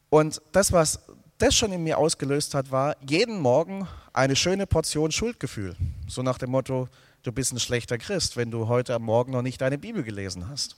Und 0.09 0.41
das, 0.51 0.71
was 0.71 1.01
das 1.37 1.55
schon 1.55 1.71
in 1.73 1.83
mir 1.83 1.99
ausgelöst 1.99 2.55
hat, 2.55 2.71
war 2.71 2.95
jeden 3.07 3.39
Morgen 3.39 3.87
eine 4.13 4.35
schöne 4.35 4.65
Portion 4.65 5.11
Schuldgefühl. 5.11 5.75
So 6.07 6.23
nach 6.23 6.39
dem 6.39 6.49
Motto, 6.49 6.89
du 7.21 7.31
bist 7.31 7.53
ein 7.53 7.59
schlechter 7.59 7.99
Christ, 7.99 8.35
wenn 8.35 8.49
du 8.49 8.67
heute 8.67 8.95
am 8.95 9.03
Morgen 9.03 9.31
noch 9.31 9.43
nicht 9.43 9.61
deine 9.61 9.77
Bibel 9.77 10.01
gelesen 10.01 10.49
hast. 10.49 10.75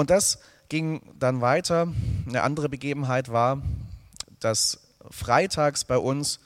Und 0.00 0.08
das 0.08 0.38
ging 0.70 1.02
dann 1.18 1.42
weiter. 1.42 1.86
Eine 2.26 2.40
andere 2.40 2.70
Begebenheit 2.70 3.30
war, 3.30 3.60
dass 4.38 4.80
freitags 5.10 5.84
bei 5.84 5.98
uns 5.98 6.40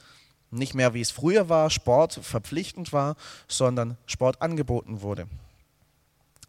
nicht 0.50 0.74
mehr 0.74 0.92
wie 0.92 1.00
es 1.00 1.12
früher 1.12 1.48
war, 1.48 1.70
Sport 1.70 2.18
verpflichtend 2.20 2.92
war, 2.92 3.14
sondern 3.46 3.96
Sport 4.06 4.42
angeboten 4.42 5.02
wurde. 5.02 5.28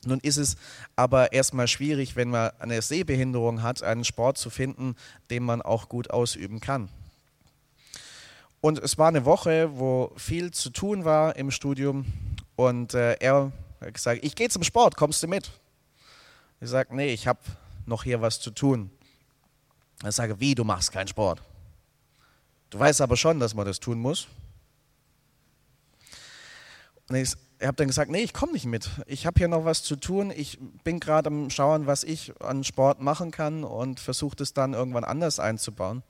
Nun 0.04 0.20
ist 0.22 0.38
es 0.38 0.58
aber 0.96 1.32
erstmal 1.32 1.68
schwierig, 1.68 2.16
wenn 2.16 2.32
man 2.32 2.50
eine 2.58 2.82
Sehbehinderung 2.82 3.62
hat, 3.62 3.84
einen 3.84 4.04
Sport 4.04 4.40
zu 4.40 4.50
finden, 4.50 4.96
den 5.30 5.44
man 5.44 5.62
auch 5.62 5.90
gut 5.90 6.10
ausüben 6.10 6.60
kann. 6.60 6.90
Und 8.62 8.80
es 8.80 8.98
war 8.98 9.10
eine 9.10 9.26
Woche, 9.26 9.78
wo 9.78 10.12
viel 10.18 10.50
zu 10.50 10.72
tun 10.72 11.06
war 11.06 11.36
im 11.36 11.52
Studium 11.52 12.08
und 12.56 12.96
äh, 12.96 13.14
er 13.20 13.52
hat 13.80 13.94
gesagt, 13.94 14.24
ich 14.24 14.34
gehe 14.34 14.50
zum 14.50 14.64
Sport, 14.64 14.98
kommst 14.98 15.22
du 15.22 15.28
mit? 15.28 15.52
Ich 16.66 16.72
sage, 16.72 16.96
nee, 16.96 17.14
ich 17.14 17.28
habe 17.28 17.40
noch 17.86 18.04
hier 18.04 18.22
was 18.22 18.40
zu 18.40 18.50
tun. 18.50 18.90
Ich 20.04 20.16
sage, 20.16 20.40
wie, 20.40 20.56
du 20.56 20.64
machst 20.64 20.92
keinen 20.92 21.08
Sport? 21.08 21.40
Du 22.72 22.80
weißt 22.80 23.02
aber 23.02 23.18
schon, 23.18 23.40
dass 23.40 23.54
man 23.54 23.68
das 23.68 23.80
tun 23.80 24.00
muss. 24.00 24.28
Und 27.08 27.18
ich 27.18 27.36
habe 27.62 27.76
dann 27.76 27.86
gesagt, 27.86 28.10
nee, 28.10 28.24
ich 28.24 28.34
komme 28.34 28.54
nicht 28.54 28.66
mit. 28.66 28.90
Ich 29.06 29.28
habe 29.28 29.38
hier 29.38 29.48
noch 29.48 29.64
was 29.64 29.84
zu 29.84 29.96
tun. 29.96 30.34
Ich 30.36 30.58
bin 30.84 31.00
gerade 31.00 31.28
am 31.28 31.52
Schauen, 31.52 31.86
was 31.86 32.04
ich 32.04 32.34
an 32.42 32.64
Sport 32.64 33.00
machen 33.00 33.30
kann 33.30 33.64
und 33.64 34.00
versuche 34.00 34.42
es 34.42 34.56
dann 34.56 34.74
irgendwann 34.74 35.04
anders 35.04 35.40
einzubauen. 35.40 36.02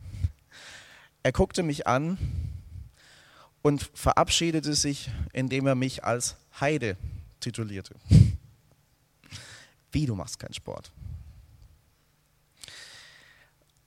Er 1.22 1.32
guckte 1.32 1.62
mich 1.62 1.86
an 1.86 2.16
und 3.60 3.90
verabschiedete 3.92 4.72
sich, 4.72 5.10
indem 5.34 5.66
er 5.66 5.74
mich 5.74 6.04
als 6.04 6.36
Heide 6.58 6.96
titulierte. 7.38 7.96
Wie, 9.92 10.06
du 10.06 10.14
machst 10.14 10.38
keinen 10.38 10.54
Sport? 10.54 10.90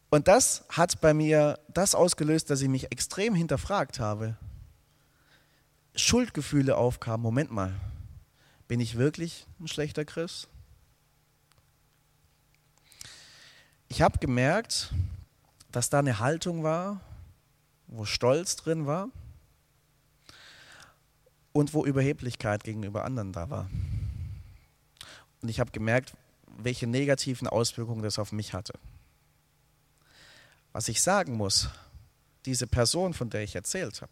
Und 0.09 0.27
das 0.27 0.63
hat 0.69 1.01
bei 1.01 1.13
mir 1.13 1.59
das 1.67 1.93
ausgelöst, 1.93 2.49
dass 2.49 2.61
ich 2.61 2.69
mich 2.69 2.91
extrem 2.91 3.35
hinterfragt 3.35 3.99
habe. 3.99 4.37
Schuldgefühle 5.95 6.77
aufkamen. 6.77 7.21
Moment 7.21 7.51
mal, 7.51 7.73
bin 8.67 8.79
ich 8.79 8.97
wirklich 8.97 9.45
ein 9.59 9.67
schlechter 9.67 10.05
Christ? 10.05 10.47
Ich 13.87 14.01
habe 14.01 14.19
gemerkt, 14.19 14.93
dass 15.71 15.89
da 15.89 15.99
eine 15.99 16.19
Haltung 16.19 16.63
war, 16.63 17.01
wo 17.87 18.05
Stolz 18.05 18.55
drin 18.55 18.85
war 18.85 19.09
und 21.51 21.73
wo 21.73 21.85
Überheblichkeit 21.85 22.63
gegenüber 22.63 23.05
anderen 23.05 23.31
da 23.31 23.49
war. 23.49 23.69
Und 25.45 25.49
ich 25.49 25.59
habe 25.59 25.69
gemerkt, 25.69 26.15
welche 26.57 26.87
negativen 26.87 27.47
Auswirkungen 27.47 28.01
das 28.01 28.17
auf 28.17 28.31
mich 28.31 28.53
hatte. 28.53 28.73
Was 30.73 30.87
ich 30.87 31.03
sagen 31.03 31.37
muss, 31.37 31.69
diese 32.47 32.65
Person, 32.65 33.13
von 33.13 33.29
der 33.29 33.43
ich 33.43 33.53
erzählt 33.53 34.01
habe, 34.01 34.11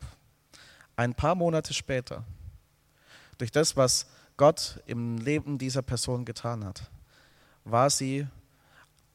ein 0.95 1.15
paar 1.15 1.33
Monate 1.33 1.73
später, 1.73 2.23
durch 3.39 3.51
das, 3.51 3.75
was 3.75 4.05
Gott 4.37 4.79
im 4.85 5.17
Leben 5.17 5.57
dieser 5.57 5.81
Person 5.81 6.23
getan 6.23 6.63
hat, 6.63 6.91
war 7.63 7.89
sie 7.89 8.27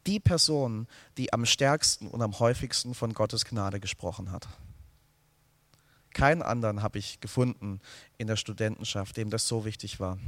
die 0.08 0.18
Person, 0.18 0.88
die 1.18 1.32
am 1.32 1.46
stärksten 1.46 2.08
und 2.08 2.20
am 2.20 2.40
häufigsten 2.40 2.96
von 2.96 3.14
Gottes 3.14 3.44
Gnade 3.44 3.78
gesprochen 3.78 4.32
hat. 4.32 4.48
Keinen 6.14 6.42
anderen 6.42 6.82
habe 6.82 6.98
ich 6.98 7.20
gefunden 7.20 7.80
in 8.16 8.26
der 8.26 8.34
Studentenschaft, 8.34 9.16
dem 9.16 9.30
das 9.30 9.46
so 9.46 9.64
wichtig 9.64 10.00
war 10.00 10.18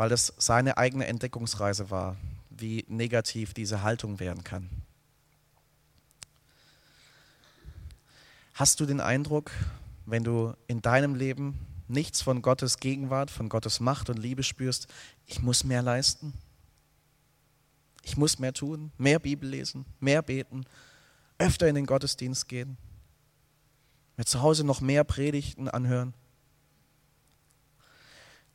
weil 0.00 0.08
das 0.08 0.32
seine 0.38 0.78
eigene 0.78 1.06
Entdeckungsreise 1.06 1.90
war, 1.90 2.16
wie 2.48 2.86
negativ 2.88 3.52
diese 3.52 3.82
Haltung 3.82 4.18
werden 4.18 4.42
kann. 4.42 4.70
Hast 8.54 8.80
du 8.80 8.86
den 8.86 9.02
Eindruck, 9.02 9.50
wenn 10.06 10.24
du 10.24 10.54
in 10.68 10.80
deinem 10.80 11.14
Leben 11.14 11.58
nichts 11.86 12.22
von 12.22 12.40
Gottes 12.40 12.78
Gegenwart, 12.78 13.30
von 13.30 13.50
Gottes 13.50 13.78
Macht 13.78 14.08
und 14.08 14.18
Liebe 14.18 14.42
spürst, 14.42 14.86
ich 15.26 15.42
muss 15.42 15.64
mehr 15.64 15.82
leisten? 15.82 16.32
Ich 18.02 18.16
muss 18.16 18.38
mehr 18.38 18.54
tun, 18.54 18.92
mehr 18.96 19.18
Bibel 19.18 19.50
lesen, 19.50 19.84
mehr 20.00 20.22
beten, 20.22 20.64
öfter 21.36 21.68
in 21.68 21.74
den 21.74 21.84
Gottesdienst 21.84 22.48
gehen, 22.48 22.78
mir 24.16 24.24
zu 24.24 24.40
Hause 24.40 24.64
noch 24.64 24.80
mehr 24.80 25.04
Predigten 25.04 25.68
anhören? 25.68 26.14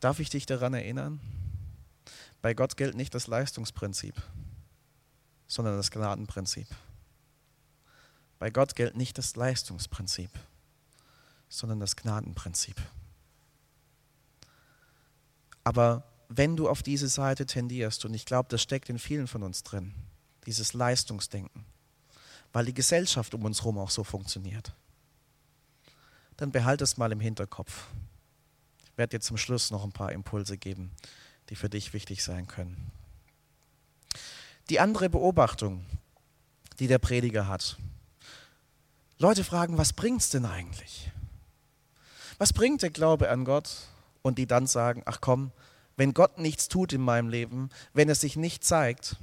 Darf 0.05 0.19
ich 0.19 0.29
dich 0.29 0.45
daran 0.45 0.75
erinnern? 0.75 1.19
Bei 2.43 2.53
Gott 2.53 2.77
gilt 2.77 2.93
nicht 2.93 3.15
das 3.15 3.25
Leistungsprinzip, 3.25 4.13
sondern 5.47 5.77
das 5.77 5.89
Gnadenprinzip. 5.89 6.67
Bei 8.37 8.51
Gott 8.51 8.75
gilt 8.75 8.95
nicht 8.95 9.17
das 9.17 9.35
Leistungsprinzip, 9.35 10.29
sondern 11.49 11.79
das 11.79 11.95
Gnadenprinzip. 11.95 12.79
Aber 15.63 16.03
wenn 16.29 16.55
du 16.55 16.69
auf 16.69 16.83
diese 16.83 17.07
Seite 17.07 17.47
tendierst, 17.47 18.05
und 18.05 18.13
ich 18.13 18.27
glaube, 18.27 18.47
das 18.49 18.61
steckt 18.61 18.89
in 18.89 18.99
vielen 18.99 19.25
von 19.25 19.41
uns 19.41 19.63
drin, 19.63 19.95
dieses 20.45 20.73
Leistungsdenken, 20.73 21.65
weil 22.53 22.65
die 22.65 22.75
Gesellschaft 22.75 23.33
um 23.33 23.43
uns 23.43 23.61
herum 23.61 23.79
auch 23.79 23.89
so 23.89 24.03
funktioniert, 24.03 24.71
dann 26.37 26.51
behalte 26.51 26.83
es 26.83 26.95
mal 26.95 27.11
im 27.11 27.21
Hinterkopf. 27.21 27.87
Werde 28.95 29.17
dir 29.17 29.21
zum 29.21 29.37
Schluss 29.37 29.71
noch 29.71 29.83
ein 29.83 29.91
paar 29.91 30.11
Impulse 30.11 30.57
geben, 30.57 30.91
die 31.49 31.55
für 31.55 31.69
dich 31.69 31.93
wichtig 31.93 32.23
sein 32.23 32.47
können. 32.47 32.91
Die 34.69 34.79
andere 34.79 35.09
Beobachtung, 35.09 35.85
die 36.79 36.87
der 36.87 36.99
Prediger 36.99 37.47
hat. 37.47 37.77
Leute 39.17 39.43
fragen, 39.43 39.77
was 39.77 39.93
bringt 39.93 40.21
es 40.21 40.29
denn 40.29 40.45
eigentlich? 40.45 41.11
Was 42.37 42.51
bringt 42.51 42.81
der 42.81 42.89
Glaube 42.89 43.29
an 43.29 43.45
Gott? 43.45 43.87
Und 44.21 44.39
die 44.39 44.47
dann 44.47 44.65
sagen, 44.65 45.03
ach 45.05 45.21
komm, 45.21 45.51
wenn 45.97 46.13
Gott 46.13 46.39
nichts 46.39 46.67
tut 46.67 46.93
in 46.93 47.01
meinem 47.01 47.29
Leben, 47.29 47.69
wenn 47.93 48.09
es 48.09 48.21
sich 48.21 48.35
nicht 48.35 48.63
zeigt, 48.63 49.17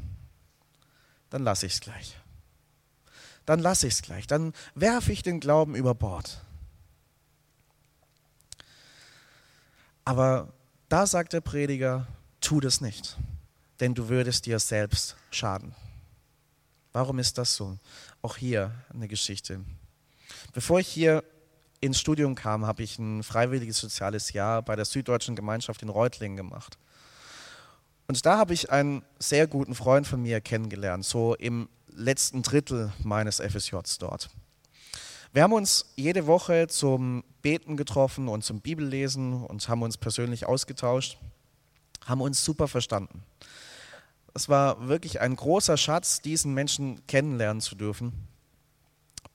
dann 1.28 1.42
lasse 1.42 1.66
ich 1.66 1.74
es 1.74 1.80
gleich. 1.80 2.16
Dann 3.44 3.58
lasse 3.58 3.88
ich 3.88 3.94
es 3.94 4.02
gleich. 4.02 4.26
Dann 4.26 4.52
werfe 4.74 5.12
ich 5.12 5.22
den 5.22 5.40
Glauben 5.40 5.74
über 5.74 5.94
Bord. 5.94 6.42
Aber 10.04 10.52
da 10.88 11.06
sagt 11.06 11.32
der 11.32 11.40
Prediger, 11.40 12.06
tu 12.40 12.60
das 12.60 12.80
nicht, 12.80 13.16
denn 13.80 13.94
du 13.94 14.08
würdest 14.08 14.46
dir 14.46 14.58
selbst 14.58 15.16
schaden. 15.30 15.74
Warum 16.92 17.18
ist 17.18 17.38
das 17.38 17.54
so? 17.54 17.78
Auch 18.20 18.36
hier 18.36 18.72
eine 18.92 19.08
Geschichte. 19.08 19.60
Bevor 20.52 20.80
ich 20.80 20.88
hier 20.88 21.24
ins 21.80 21.98
Studium 21.98 22.34
kam, 22.34 22.66
habe 22.66 22.82
ich 22.82 22.98
ein 22.98 23.22
freiwilliges 23.22 23.78
soziales 23.78 24.32
Jahr 24.32 24.62
bei 24.62 24.76
der 24.76 24.84
Süddeutschen 24.84 25.34
Gemeinschaft 25.34 25.82
in 25.82 25.88
Reutlingen 25.88 26.36
gemacht. 26.36 26.78
Und 28.06 28.24
da 28.26 28.36
habe 28.36 28.52
ich 28.52 28.70
einen 28.70 29.02
sehr 29.18 29.46
guten 29.46 29.74
Freund 29.74 30.06
von 30.06 30.20
mir 30.20 30.40
kennengelernt, 30.40 31.04
so 31.04 31.34
im 31.34 31.68
letzten 31.88 32.42
Drittel 32.42 32.92
meines 33.02 33.40
FSJs 33.40 33.98
dort. 33.98 34.28
Wir 35.34 35.44
haben 35.44 35.54
uns 35.54 35.86
jede 35.96 36.26
Woche 36.26 36.66
zum 36.68 37.24
Beten 37.40 37.78
getroffen 37.78 38.28
und 38.28 38.44
zum 38.44 38.60
Bibellesen 38.60 39.44
und 39.44 39.66
haben 39.66 39.80
uns 39.80 39.96
persönlich 39.96 40.46
ausgetauscht, 40.46 41.16
haben 42.04 42.20
uns 42.20 42.44
super 42.44 42.68
verstanden. 42.68 43.22
Es 44.34 44.50
war 44.50 44.88
wirklich 44.88 45.22
ein 45.22 45.34
großer 45.34 45.78
Schatz, 45.78 46.20
diesen 46.20 46.52
Menschen 46.52 47.06
kennenlernen 47.06 47.62
zu 47.62 47.76
dürfen. 47.76 48.12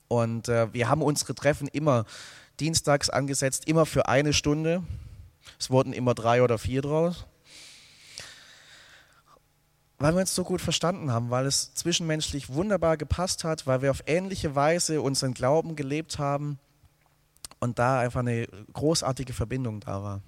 Und 0.06 0.48
äh, 0.48 0.72
wir 0.72 0.88
haben 0.88 1.02
unsere 1.02 1.34
Treffen 1.34 1.66
immer 1.66 2.04
dienstags 2.60 3.10
angesetzt, 3.10 3.66
immer 3.66 3.84
für 3.84 4.06
eine 4.06 4.32
Stunde. 4.32 4.84
Es 5.58 5.68
wurden 5.68 5.92
immer 5.92 6.14
drei 6.14 6.44
oder 6.44 6.58
vier 6.58 6.80
draus. 6.80 7.26
Weil 9.98 10.14
wir 10.14 10.20
uns 10.20 10.34
so 10.34 10.44
gut 10.44 10.60
verstanden 10.60 11.10
haben, 11.10 11.30
weil 11.30 11.46
es 11.46 11.74
zwischenmenschlich 11.74 12.52
wunderbar 12.52 12.96
gepasst 12.96 13.42
hat, 13.42 13.66
weil 13.66 13.82
wir 13.82 13.90
auf 13.90 14.02
ähnliche 14.06 14.54
Weise 14.54 15.02
unseren 15.02 15.34
Glauben 15.34 15.74
gelebt 15.74 16.18
haben 16.18 16.58
und 17.58 17.78
da 17.78 17.98
einfach 18.00 18.20
eine 18.20 18.46
großartige 18.72 19.32
Verbindung 19.32 19.80
da 19.80 20.02
war. 20.02 20.20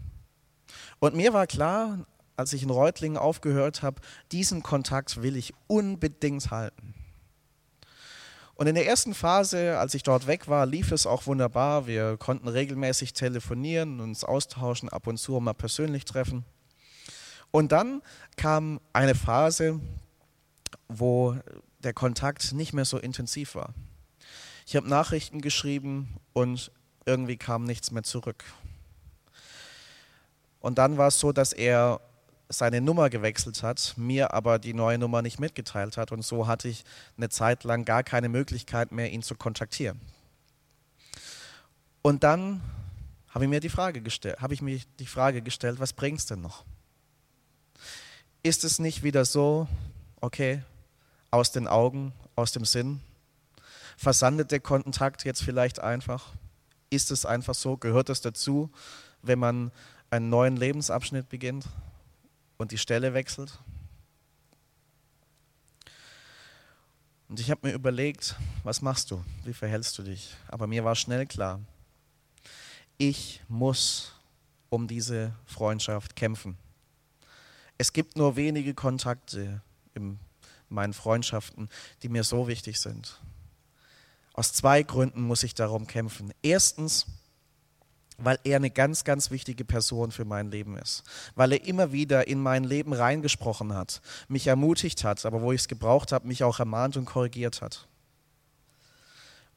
Und 0.98 1.14
mir 1.14 1.32
war 1.32 1.46
klar, 1.46 2.04
als 2.36 2.52
ich 2.52 2.62
in 2.62 2.70
Reutlingen 2.70 3.18
aufgehört 3.18 3.82
habe, 3.82 4.00
diesen 4.32 4.62
Kontakt 4.62 5.22
will 5.22 5.36
ich 5.36 5.54
unbedingt 5.68 6.50
halten. 6.50 6.94
Und 8.54 8.66
in 8.66 8.74
der 8.74 8.86
ersten 8.86 9.14
Phase, 9.14 9.78
als 9.78 9.94
ich 9.94 10.02
dort 10.02 10.26
weg 10.26 10.48
war, 10.48 10.66
lief 10.66 10.92
es 10.92 11.06
auch 11.06 11.26
wunderbar. 11.26 11.86
Wir 11.86 12.18
konnten 12.18 12.46
regelmäßig 12.46 13.14
telefonieren, 13.14 14.00
uns 14.00 14.22
austauschen, 14.22 14.88
ab 14.90 15.06
und 15.06 15.16
zu 15.16 15.38
mal 15.40 15.54
persönlich 15.54 16.04
treffen. 16.04 16.44
Und 17.50 17.72
dann 17.72 18.02
kam 18.36 18.80
eine 18.92 19.14
Phase, 19.14 19.80
wo 20.88 21.36
der 21.80 21.92
Kontakt 21.92 22.52
nicht 22.52 22.72
mehr 22.72 22.84
so 22.84 22.98
intensiv 22.98 23.54
war. 23.54 23.74
Ich 24.66 24.76
habe 24.76 24.88
Nachrichten 24.88 25.40
geschrieben 25.40 26.20
und 26.32 26.70
irgendwie 27.06 27.36
kam 27.36 27.64
nichts 27.64 27.90
mehr 27.90 28.02
zurück. 28.02 28.44
Und 30.60 30.78
dann 30.78 30.98
war 30.98 31.08
es 31.08 31.18
so, 31.18 31.32
dass 31.32 31.52
er 31.52 32.00
seine 32.48 32.80
Nummer 32.80 33.10
gewechselt 33.10 33.62
hat, 33.62 33.94
mir 33.96 34.34
aber 34.34 34.58
die 34.58 34.74
neue 34.74 34.98
Nummer 34.98 35.22
nicht 35.22 35.38
mitgeteilt 35.38 35.96
hat 35.96 36.12
und 36.12 36.22
so 36.22 36.46
hatte 36.46 36.68
ich 36.68 36.84
eine 37.16 37.28
Zeit 37.28 37.64
lang 37.64 37.84
gar 37.84 38.02
keine 38.02 38.28
Möglichkeit 38.28 38.92
mehr, 38.92 39.10
ihn 39.10 39.22
zu 39.22 39.36
kontaktieren. 39.36 40.00
Und 42.02 42.24
dann 42.24 42.60
habe 43.28 43.44
ich 43.44 43.50
mir 43.50 43.60
die 43.60 43.68
Frage 43.68 44.02
gestellt, 44.02 44.40
habe 44.40 44.54
ich 44.54 44.62
mir 44.62 44.80
die 44.98 45.06
Frage 45.06 45.42
gestellt, 45.42 45.78
was 45.78 45.92
bringt 45.92 46.18
es 46.18 46.26
denn 46.26 46.40
noch? 46.40 46.64
Ist 48.42 48.64
es 48.64 48.78
nicht 48.78 49.02
wieder 49.02 49.24
so, 49.24 49.68
okay, 50.20 50.62
aus 51.30 51.52
den 51.52 51.68
Augen, 51.68 52.12
aus 52.36 52.52
dem 52.52 52.64
Sinn? 52.64 53.00
Versandet 53.96 54.50
der 54.50 54.60
Kontakt 54.60 55.24
jetzt 55.24 55.42
vielleicht 55.42 55.80
einfach? 55.80 56.32
Ist 56.88 57.10
es 57.10 57.26
einfach 57.26 57.54
so? 57.54 57.76
Gehört 57.76 58.08
es 58.08 58.20
dazu, 58.20 58.70
wenn 59.22 59.38
man 59.38 59.70
einen 60.10 60.30
neuen 60.30 60.56
Lebensabschnitt 60.56 61.28
beginnt? 61.28 61.66
und 62.60 62.72
die 62.72 62.78
Stelle 62.78 63.14
wechselt. 63.14 63.58
Und 67.28 67.40
ich 67.40 67.50
habe 67.50 67.66
mir 67.66 67.74
überlegt, 67.74 68.36
was 68.64 68.82
machst 68.82 69.10
du? 69.10 69.24
Wie 69.44 69.54
verhältst 69.54 69.96
du 69.96 70.02
dich? 70.02 70.34
Aber 70.48 70.66
mir 70.66 70.84
war 70.84 70.94
schnell 70.94 71.26
klar, 71.26 71.60
ich 72.98 73.40
muss 73.48 74.12
um 74.68 74.86
diese 74.86 75.32
Freundschaft 75.46 76.14
kämpfen. 76.16 76.58
Es 77.80 77.94
gibt 77.94 78.18
nur 78.18 78.36
wenige 78.36 78.74
Kontakte 78.74 79.62
in 79.94 80.18
meinen 80.68 80.92
Freundschaften, 80.92 81.70
die 82.02 82.10
mir 82.10 82.24
so 82.24 82.46
wichtig 82.46 82.78
sind. 82.78 83.18
Aus 84.34 84.52
zwei 84.52 84.82
Gründen 84.82 85.22
muss 85.22 85.44
ich 85.44 85.54
darum 85.54 85.86
kämpfen. 85.86 86.34
Erstens, 86.42 87.06
weil 88.18 88.38
er 88.44 88.56
eine 88.56 88.68
ganz, 88.68 89.04
ganz 89.04 89.30
wichtige 89.30 89.64
Person 89.64 90.12
für 90.12 90.26
mein 90.26 90.50
Leben 90.50 90.76
ist. 90.76 91.04
Weil 91.36 91.52
er 91.52 91.64
immer 91.64 91.90
wieder 91.90 92.28
in 92.28 92.42
mein 92.42 92.64
Leben 92.64 92.92
reingesprochen 92.92 93.72
hat, 93.72 94.02
mich 94.28 94.46
ermutigt 94.46 95.02
hat, 95.02 95.24
aber 95.24 95.40
wo 95.40 95.50
ich 95.50 95.62
es 95.62 95.68
gebraucht 95.68 96.12
habe, 96.12 96.28
mich 96.28 96.44
auch 96.44 96.58
ermahnt 96.58 96.98
und 96.98 97.06
korrigiert 97.06 97.62
hat. 97.62 97.88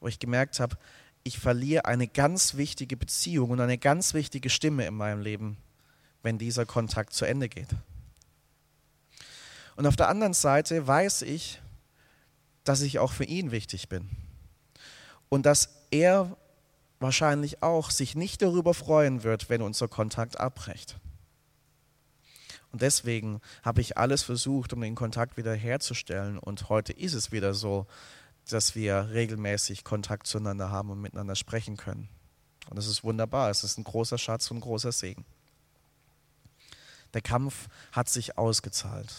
Wo 0.00 0.08
ich 0.08 0.18
gemerkt 0.18 0.60
habe, 0.60 0.78
ich 1.24 1.38
verliere 1.38 1.84
eine 1.84 2.08
ganz 2.08 2.54
wichtige 2.54 2.96
Beziehung 2.96 3.50
und 3.50 3.60
eine 3.60 3.76
ganz 3.76 4.14
wichtige 4.14 4.48
Stimme 4.48 4.86
in 4.86 4.94
meinem 4.94 5.20
Leben, 5.20 5.58
wenn 6.22 6.38
dieser 6.38 6.64
Kontakt 6.64 7.12
zu 7.12 7.26
Ende 7.26 7.50
geht. 7.50 7.68
Und 9.76 9.86
auf 9.86 9.96
der 9.96 10.08
anderen 10.08 10.34
Seite 10.34 10.86
weiß 10.86 11.22
ich, 11.22 11.60
dass 12.64 12.80
ich 12.80 12.98
auch 12.98 13.12
für 13.12 13.24
ihn 13.24 13.50
wichtig 13.50 13.88
bin. 13.88 14.08
Und 15.28 15.46
dass 15.46 15.68
er 15.90 16.36
wahrscheinlich 17.00 17.62
auch 17.62 17.90
sich 17.90 18.14
nicht 18.14 18.40
darüber 18.40 18.72
freuen 18.72 19.22
wird, 19.22 19.50
wenn 19.50 19.62
unser 19.62 19.88
Kontakt 19.88 20.38
abbricht. 20.38 20.96
Und 22.72 22.82
deswegen 22.82 23.40
habe 23.62 23.80
ich 23.80 23.98
alles 23.98 24.22
versucht, 24.22 24.72
um 24.72 24.80
den 24.80 24.94
Kontakt 24.94 25.36
wieder 25.36 25.54
herzustellen. 25.54 26.38
Und 26.38 26.68
heute 26.68 26.92
ist 26.92 27.14
es 27.14 27.30
wieder 27.30 27.54
so, 27.54 27.86
dass 28.48 28.74
wir 28.74 29.10
regelmäßig 29.12 29.84
Kontakt 29.84 30.26
zueinander 30.26 30.70
haben 30.70 30.90
und 30.90 31.00
miteinander 31.00 31.36
sprechen 31.36 31.76
können. 31.76 32.08
Und 32.68 32.76
das 32.76 32.86
ist 32.86 33.04
wunderbar. 33.04 33.50
Es 33.50 33.64
ist 33.64 33.78
ein 33.78 33.84
großer 33.84 34.18
Schatz 34.18 34.50
und 34.50 34.58
ein 34.58 34.60
großer 34.60 34.92
Segen. 34.92 35.24
Der 37.12 37.22
Kampf 37.22 37.68
hat 37.92 38.08
sich 38.08 38.36
ausgezahlt. 38.36 39.12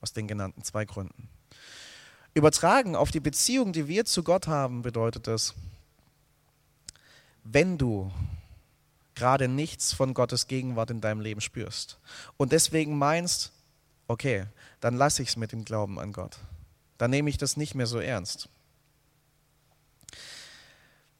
Aus 0.00 0.12
den 0.12 0.26
genannten 0.26 0.62
zwei 0.62 0.84
Gründen. 0.84 1.28
Übertragen 2.34 2.96
auf 2.96 3.10
die 3.10 3.20
Beziehung, 3.20 3.72
die 3.72 3.88
wir 3.88 4.04
zu 4.04 4.22
Gott 4.22 4.46
haben, 4.46 4.82
bedeutet 4.82 5.26
das, 5.26 5.54
wenn 7.44 7.76
du 7.76 8.12
gerade 9.14 9.48
nichts 9.48 9.92
von 9.92 10.14
Gottes 10.14 10.46
Gegenwart 10.46 10.90
in 10.90 11.00
deinem 11.00 11.20
Leben 11.20 11.40
spürst 11.40 11.98
und 12.36 12.52
deswegen 12.52 12.96
meinst, 12.96 13.52
okay, 14.08 14.46
dann 14.80 14.96
lasse 14.96 15.22
ich 15.22 15.30
es 15.30 15.36
mit 15.36 15.52
dem 15.52 15.64
Glauben 15.64 15.98
an 15.98 16.12
Gott. 16.12 16.38
Dann 16.98 17.10
nehme 17.10 17.28
ich 17.30 17.38
das 17.38 17.56
nicht 17.56 17.74
mehr 17.74 17.86
so 17.86 17.98
ernst. 17.98 18.48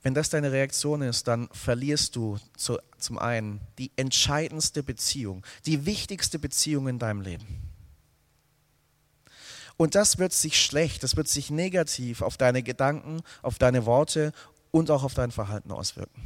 Wenn 0.02 0.14
das 0.14 0.30
deine 0.30 0.50
Reaktion 0.52 1.02
ist, 1.02 1.28
dann 1.28 1.48
verlierst 1.52 2.16
du 2.16 2.38
zu, 2.56 2.78
zum 2.98 3.18
einen 3.18 3.60
die 3.78 3.90
entscheidendste 3.96 4.82
Beziehung, 4.82 5.44
die 5.66 5.84
wichtigste 5.84 6.38
Beziehung 6.38 6.88
in 6.88 6.98
deinem 6.98 7.20
Leben. 7.20 7.69
Und 9.80 9.94
das 9.94 10.18
wird 10.18 10.34
sich 10.34 10.62
schlecht, 10.62 11.02
das 11.02 11.16
wird 11.16 11.26
sich 11.26 11.48
negativ 11.48 12.20
auf 12.20 12.36
deine 12.36 12.62
Gedanken, 12.62 13.22
auf 13.40 13.56
deine 13.56 13.86
Worte 13.86 14.34
und 14.70 14.90
auch 14.90 15.04
auf 15.04 15.14
dein 15.14 15.30
Verhalten 15.30 15.72
auswirken. 15.72 16.20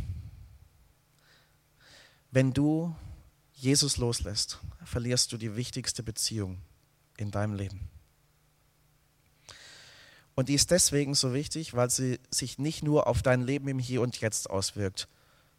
Wenn 2.33 2.53
du 2.53 2.97
Jesus 3.53 3.97
loslässt, 3.97 4.59
verlierst 4.85 5.31
du 5.31 5.37
die 5.37 5.55
wichtigste 5.55 6.03
Beziehung 6.03 6.63
in 7.17 7.31
deinem 7.31 7.55
Leben. 7.55 7.89
Und 10.35 10.49
die 10.49 10.55
ist 10.55 10.73
deswegen 10.73 11.15
so 11.15 11.33
wichtig, 11.33 11.75
weil 11.75 11.91
sie 11.91 12.19
sich 12.31 12.59
nicht 12.59 12.83
nur 12.83 13.07
auf 13.07 13.23
dein 13.23 13.41
Leben 13.41 13.69
im 13.69 13.79
Hier 13.79 14.03
und 14.03 14.21
Jetzt 14.21 14.51
auswirkt, 14.51 15.07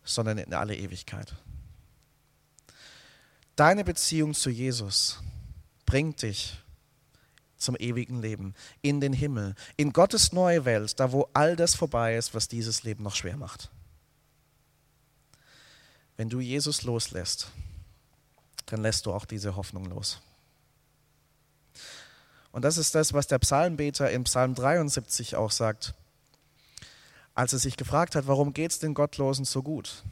sondern 0.03 0.37
in 0.37 0.53
alle 0.53 0.75
Ewigkeit. 0.75 1.33
Deine 3.55 3.85
Beziehung 3.85 4.33
zu 4.33 4.49
Jesus 4.49 5.21
bringt 5.85 6.23
dich 6.23 6.57
zum 7.57 7.75
ewigen 7.77 8.21
Leben, 8.21 8.53
in 8.81 8.99
den 8.99 9.13
Himmel, 9.13 9.55
in 9.77 9.93
Gottes 9.93 10.33
neue 10.33 10.65
Welt, 10.65 10.99
da 10.99 11.11
wo 11.11 11.29
all 11.33 11.55
das 11.55 11.75
vorbei 11.75 12.15
ist, 12.15 12.33
was 12.33 12.47
dieses 12.47 12.83
Leben 12.83 13.03
noch 13.03 13.15
schwer 13.15 13.37
macht. 13.37 13.71
Wenn 16.17 16.29
du 16.29 16.39
Jesus 16.39 16.83
loslässt, 16.83 17.51
dann 18.67 18.81
lässt 18.81 19.05
du 19.05 19.13
auch 19.13 19.25
diese 19.25 19.55
Hoffnung 19.55 19.85
los. 19.85 20.21
Und 22.51 22.63
das 22.63 22.77
ist 22.77 22.95
das, 22.95 23.13
was 23.13 23.27
der 23.27 23.39
Psalmbeter 23.39 24.09
in 24.11 24.23
Psalm 24.23 24.55
73 24.55 25.35
auch 25.35 25.51
sagt, 25.51 25.93
als 27.33 27.51
er 27.51 27.59
sich 27.59 27.75
gefragt 27.75 28.15
hat, 28.15 28.27
warum 28.27 28.53
geht 28.53 28.71
es 28.71 28.79
den 28.79 28.93
Gottlosen 28.93 29.43
so 29.43 29.61
gut? 29.61 30.03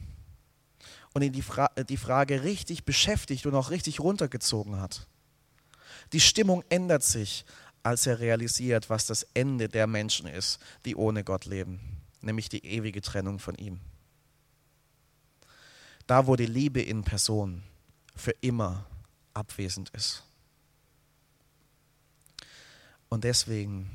und 1.14 1.22
ihn 1.22 1.32
die, 1.32 1.42
Fra 1.42 1.68
die 1.88 1.96
Frage 1.96 2.42
richtig 2.42 2.84
beschäftigt 2.84 3.46
und 3.46 3.54
auch 3.54 3.70
richtig 3.70 4.00
runtergezogen 4.00 4.80
hat. 4.80 5.06
Die 6.12 6.20
Stimmung 6.20 6.62
ändert 6.68 7.02
sich, 7.02 7.44
als 7.82 8.06
er 8.06 8.18
realisiert, 8.18 8.88
was 8.90 9.06
das 9.06 9.26
Ende 9.34 9.68
der 9.68 9.86
Menschen 9.86 10.26
ist, 10.26 10.58
die 10.84 10.96
ohne 10.96 11.22
Gott 11.22 11.44
leben, 11.44 11.80
nämlich 12.22 12.48
die 12.48 12.64
ewige 12.64 13.02
Trennung 13.02 13.38
von 13.38 13.54
ihm. 13.56 13.80
Da, 16.06 16.26
wo 16.26 16.36
die 16.36 16.46
Liebe 16.46 16.82
in 16.82 17.04
Person 17.04 17.62
für 18.14 18.32
immer 18.40 18.86
abwesend 19.34 19.90
ist. 19.90 20.22
Und 23.08 23.24
deswegen 23.24 23.90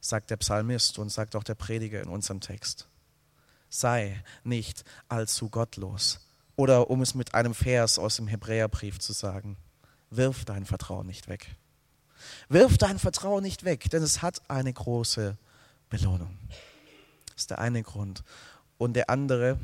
sagt 0.00 0.30
der 0.30 0.36
Psalmist 0.36 0.98
und 0.98 1.10
sagt 1.10 1.34
auch 1.34 1.44
der 1.44 1.54
Prediger 1.54 2.02
in 2.02 2.08
unserem 2.08 2.40
Text, 2.40 2.88
sei 3.68 4.22
nicht 4.44 4.84
allzu 5.08 5.48
gottlos. 5.48 6.20
Oder 6.56 6.90
um 6.90 7.02
es 7.02 7.14
mit 7.14 7.34
einem 7.34 7.54
Vers 7.54 7.98
aus 7.98 8.16
dem 8.16 8.26
Hebräerbrief 8.26 8.98
zu 8.98 9.12
sagen, 9.12 9.56
wirf 10.10 10.44
dein 10.44 10.64
Vertrauen 10.64 11.06
nicht 11.06 11.28
weg. 11.28 11.54
Wirf 12.48 12.78
dein 12.78 12.98
Vertrauen 12.98 13.42
nicht 13.42 13.64
weg, 13.64 13.90
denn 13.90 14.02
es 14.02 14.22
hat 14.22 14.42
eine 14.50 14.72
große 14.72 15.36
Belohnung. 15.88 16.36
Das 17.26 17.42
ist 17.42 17.50
der 17.50 17.58
eine 17.58 17.82
Grund. 17.82 18.24
Und 18.76 18.94
der 18.94 19.10
andere, 19.10 19.58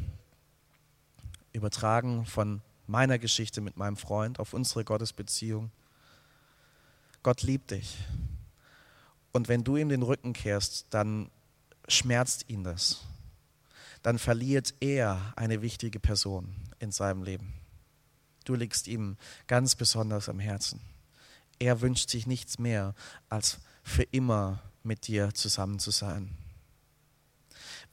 übertragen 1.53 2.27
von 2.27 2.61
meiner 2.87 3.19
Geschichte 3.19 3.61
mit 3.61 3.77
meinem 3.77 3.97
Freund 3.97 4.39
auf 4.39 4.53
unsere 4.53 4.85
Gottesbeziehung. 4.85 5.71
Gott 7.23 7.43
liebt 7.43 7.71
dich. 7.71 7.97
Und 9.33 9.49
wenn 9.49 9.65
du 9.65 9.77
ihm 9.77 9.89
den 9.89 10.03
Rücken 10.03 10.33
kehrst, 10.33 10.87
dann 10.91 11.31
schmerzt 11.89 12.49
ihn 12.49 12.65
das. 12.65 13.01
Dann 14.03 14.19
verliert 14.19 14.75
er 14.81 15.33
eine 15.37 15.63
wichtige 15.63 15.99
Person 15.99 16.55
in 16.79 16.93
seinem 16.93 17.23
Leben. 17.23 17.55
Du 18.45 18.55
liegst 18.55 18.87
ihm 18.89 19.17
ganz 19.47 19.75
besonders 19.75 20.29
am 20.29 20.39
Herzen. 20.39 20.81
Er 21.59 21.81
wünscht 21.81 22.11
sich 22.11 22.27
nichts 22.27 22.59
mehr, 22.59 22.95
als 23.29 23.59
für 23.83 24.03
immer 24.03 24.63
mit 24.83 25.07
dir 25.07 25.33
zusammen 25.35 25.79
zu 25.79 25.91
sein. 25.91 26.37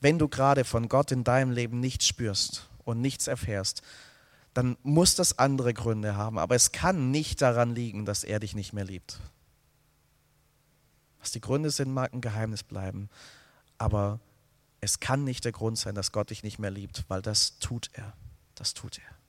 Wenn 0.00 0.18
du 0.18 0.28
gerade 0.28 0.64
von 0.64 0.88
Gott 0.88 1.12
in 1.12 1.24
deinem 1.24 1.52
Leben 1.52 1.80
nichts 1.80 2.06
spürst 2.06 2.68
und 2.84 3.00
nichts 3.00 3.28
erfährst, 3.28 3.82
dann 4.52 4.76
muss 4.82 5.14
das 5.14 5.38
andere 5.38 5.72
Gründe 5.72 6.16
haben. 6.16 6.38
Aber 6.38 6.54
es 6.54 6.72
kann 6.72 7.10
nicht 7.10 7.40
daran 7.40 7.74
liegen, 7.74 8.04
dass 8.04 8.24
er 8.24 8.40
dich 8.40 8.54
nicht 8.54 8.72
mehr 8.72 8.84
liebt. 8.84 9.18
Was 11.20 11.30
die 11.30 11.40
Gründe 11.40 11.70
sind, 11.70 11.92
mag 11.92 12.12
ein 12.12 12.20
Geheimnis 12.20 12.62
bleiben. 12.62 13.08
Aber 13.78 14.20
es 14.80 15.00
kann 15.00 15.24
nicht 15.24 15.44
der 15.44 15.52
Grund 15.52 15.78
sein, 15.78 15.94
dass 15.94 16.12
Gott 16.12 16.30
dich 16.30 16.42
nicht 16.42 16.58
mehr 16.58 16.70
liebt, 16.70 17.04
weil 17.08 17.22
das 17.22 17.58
tut 17.60 17.88
er. 17.92 18.12
Das 18.56 18.74
tut 18.74 18.98
er. 18.98 19.21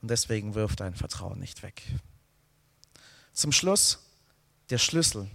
Und 0.00 0.10
deswegen 0.10 0.54
wirf 0.54 0.76
dein 0.76 0.94
Vertrauen 0.94 1.38
nicht 1.38 1.62
weg. 1.62 1.82
Zum 3.32 3.52
Schluss 3.52 3.98
der 4.70 4.78
Schlüssel. 4.78 5.28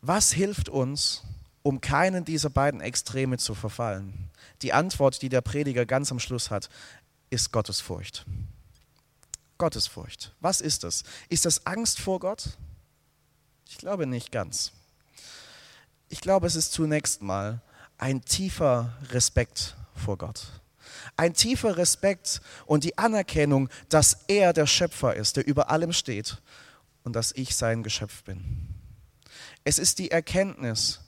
Was 0.00 0.32
hilft 0.32 0.68
uns, 0.68 1.22
um 1.62 1.80
keinen 1.80 2.24
dieser 2.24 2.50
beiden 2.50 2.80
Extreme 2.80 3.38
zu 3.38 3.54
verfallen? 3.54 4.30
Die 4.62 4.72
Antwort, 4.72 5.22
die 5.22 5.28
der 5.28 5.40
Prediger 5.40 5.86
ganz 5.86 6.10
am 6.12 6.18
Schluss 6.18 6.50
hat, 6.50 6.68
ist 7.30 7.52
Gottesfurcht. 7.52 8.24
Gottesfurcht. 9.58 10.34
Was 10.40 10.60
ist 10.60 10.84
das? 10.84 11.02
Ist 11.28 11.44
das 11.44 11.66
Angst 11.66 11.98
vor 11.98 12.20
Gott? 12.20 12.56
Ich 13.68 13.78
glaube 13.78 14.06
nicht 14.06 14.30
ganz. 14.30 14.72
Ich 16.08 16.20
glaube, 16.20 16.46
es 16.46 16.54
ist 16.54 16.72
zunächst 16.72 17.22
mal 17.22 17.60
ein 17.98 18.22
tiefer 18.24 18.96
Respekt 19.10 19.76
vor 19.94 20.18
Gott. 20.18 20.46
Ein 21.16 21.34
tiefer 21.34 21.76
Respekt 21.76 22.40
und 22.66 22.84
die 22.84 22.98
Anerkennung, 22.98 23.68
dass 23.88 24.24
er 24.28 24.52
der 24.52 24.66
Schöpfer 24.66 25.14
ist, 25.14 25.36
der 25.36 25.46
über 25.46 25.70
allem 25.70 25.92
steht 25.92 26.42
und 27.04 27.14
dass 27.14 27.32
ich 27.32 27.54
sein 27.56 27.82
Geschöpf 27.82 28.24
bin. 28.24 28.68
Es 29.64 29.78
ist 29.78 29.98
die 29.98 30.10
Erkenntnis, 30.10 31.00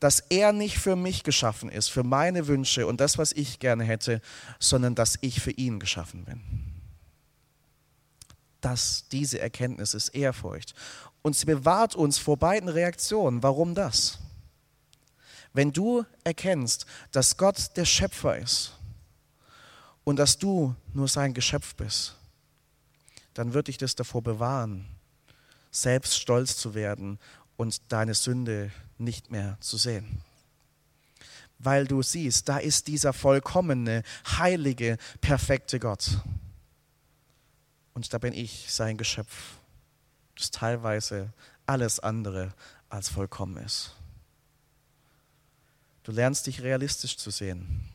dass 0.00 0.20
er 0.20 0.52
nicht 0.52 0.78
für 0.78 0.96
mich 0.96 1.22
geschaffen 1.22 1.68
ist, 1.68 1.88
für 1.88 2.02
meine 2.02 2.46
Wünsche 2.48 2.86
und 2.86 3.00
das, 3.00 3.18
was 3.18 3.32
ich 3.32 3.58
gerne 3.58 3.84
hätte, 3.84 4.20
sondern 4.58 4.94
dass 4.94 5.18
ich 5.20 5.40
für 5.40 5.52
ihn 5.52 5.80
geschaffen 5.80 6.24
bin. 6.24 6.42
Das, 8.60 9.08
diese 9.10 9.38
Erkenntnis 9.40 9.94
ist 9.94 10.10
Ehrfurcht. 10.10 10.74
Und 11.22 11.36
sie 11.36 11.46
bewahrt 11.46 11.94
uns 11.94 12.18
vor 12.18 12.36
beiden 12.36 12.68
Reaktionen. 12.68 13.42
Warum 13.42 13.74
das? 13.74 14.18
Wenn 15.52 15.72
du 15.72 16.04
erkennst, 16.24 16.86
dass 17.12 17.36
Gott 17.36 17.76
der 17.76 17.84
Schöpfer 17.84 18.36
ist 18.36 18.75
und 20.06 20.16
dass 20.16 20.38
du 20.38 20.76
nur 20.94 21.08
sein 21.08 21.34
Geschöpf 21.34 21.74
bist, 21.74 22.14
dann 23.34 23.52
wird 23.52 23.66
dich 23.66 23.76
das 23.76 23.96
davor 23.96 24.22
bewahren, 24.22 24.86
selbst 25.72 26.16
stolz 26.16 26.56
zu 26.56 26.74
werden 26.74 27.18
und 27.56 27.80
deine 27.90 28.14
Sünde 28.14 28.70
nicht 28.98 29.32
mehr 29.32 29.58
zu 29.60 29.76
sehen. 29.76 30.22
Weil 31.58 31.88
du 31.88 32.02
siehst, 32.02 32.48
da 32.48 32.58
ist 32.58 32.86
dieser 32.86 33.12
vollkommene, 33.12 34.04
heilige, 34.38 34.96
perfekte 35.20 35.80
Gott. 35.80 36.20
Und 37.92 38.12
da 38.14 38.18
bin 38.18 38.32
ich 38.32 38.72
sein 38.72 38.96
Geschöpf, 38.96 39.54
das 40.36 40.52
teilweise 40.52 41.32
alles 41.66 41.98
andere 41.98 42.54
als 42.88 43.08
vollkommen 43.08 43.56
ist. 43.56 43.96
Du 46.04 46.12
lernst 46.12 46.46
dich 46.46 46.62
realistisch 46.62 47.16
zu 47.16 47.30
sehen 47.30 47.90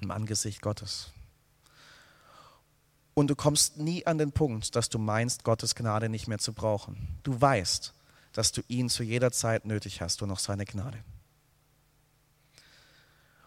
im 0.00 0.10
Angesicht 0.10 0.62
Gottes. 0.62 1.10
Und 3.18 3.28
du 3.28 3.34
kommst 3.34 3.78
nie 3.78 4.06
an 4.06 4.18
den 4.18 4.30
Punkt, 4.30 4.76
dass 4.76 4.90
du 4.90 4.98
meinst, 4.98 5.42
Gottes 5.42 5.74
Gnade 5.74 6.10
nicht 6.10 6.28
mehr 6.28 6.36
zu 6.36 6.52
brauchen. 6.52 7.18
Du 7.22 7.40
weißt, 7.40 7.94
dass 8.34 8.52
du 8.52 8.60
ihn 8.68 8.90
zu 8.90 9.02
jeder 9.02 9.32
Zeit 9.32 9.64
nötig 9.64 10.02
hast 10.02 10.20
und 10.20 10.30
auch 10.30 10.38
seine 10.38 10.66
Gnade. 10.66 10.98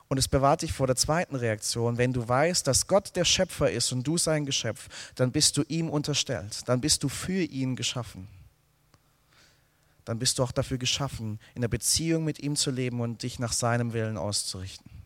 Und 0.07 0.17
es 0.17 0.27
bewahrt 0.27 0.63
dich 0.63 0.73
vor 0.73 0.87
der 0.87 0.95
zweiten 0.95 1.35
Reaktion, 1.35 1.99
wenn 1.99 2.13
du 2.13 2.27
weißt, 2.27 2.65
dass 2.65 2.87
Gott 2.87 3.15
der 3.15 3.25
Schöpfer 3.25 3.69
ist 3.69 3.91
und 3.91 4.01
du 4.07 4.17
sein 4.17 4.47
Geschöpf, 4.47 4.87
dann 5.13 5.31
bist 5.31 5.55
du 5.55 5.61
ihm 5.67 5.87
unterstellt, 5.87 6.67
dann 6.67 6.81
bist 6.81 7.03
du 7.03 7.09
für 7.09 7.43
ihn 7.43 7.75
geschaffen. 7.75 8.27
Dann 10.03 10.17
bist 10.17 10.39
du 10.39 10.43
auch 10.43 10.51
dafür 10.51 10.79
geschaffen, 10.79 11.39
in 11.53 11.61
der 11.61 11.67
Beziehung 11.67 12.25
mit 12.25 12.39
ihm 12.39 12.55
zu 12.55 12.71
leben 12.71 13.01
und 13.01 13.21
dich 13.21 13.37
nach 13.37 13.53
seinem 13.53 13.93
Willen 13.93 14.17
auszurichten. 14.17 14.98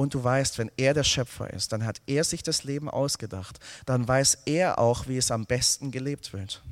Und 0.00 0.14
du 0.14 0.24
weißt, 0.24 0.56
wenn 0.56 0.70
er 0.78 0.94
der 0.94 1.04
Schöpfer 1.04 1.52
ist, 1.52 1.72
dann 1.72 1.84
hat 1.84 2.00
er 2.06 2.24
sich 2.24 2.42
das 2.42 2.64
Leben 2.64 2.88
ausgedacht. 2.88 3.60
Dann 3.84 4.08
weiß 4.08 4.38
er 4.46 4.78
auch, 4.78 5.08
wie 5.08 5.18
es 5.18 5.30
am 5.30 5.44
besten 5.44 5.90
gelebt 5.90 6.32
wird. 6.32 6.62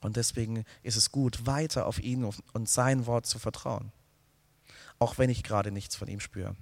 Und 0.00 0.16
deswegen 0.16 0.64
ist 0.82 0.96
es 0.96 1.12
gut, 1.12 1.44
weiter 1.44 1.84
auf 1.84 1.98
ihn 1.98 2.24
und 2.24 2.66
sein 2.66 3.04
Wort 3.04 3.26
zu 3.26 3.38
vertrauen. 3.38 3.92
Auch 4.98 5.18
wenn 5.18 5.28
ich 5.28 5.42
gerade 5.42 5.70
nichts 5.70 5.96
von 5.96 6.08
ihm 6.08 6.18
spüre. 6.18 6.56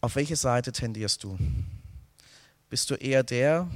Auf 0.00 0.16
welche 0.16 0.36
Seite 0.36 0.72
tendierst 0.72 1.24
du? 1.24 1.36
Bist 2.70 2.88
du 2.88 2.94
eher 2.94 3.22
der, 3.22 3.68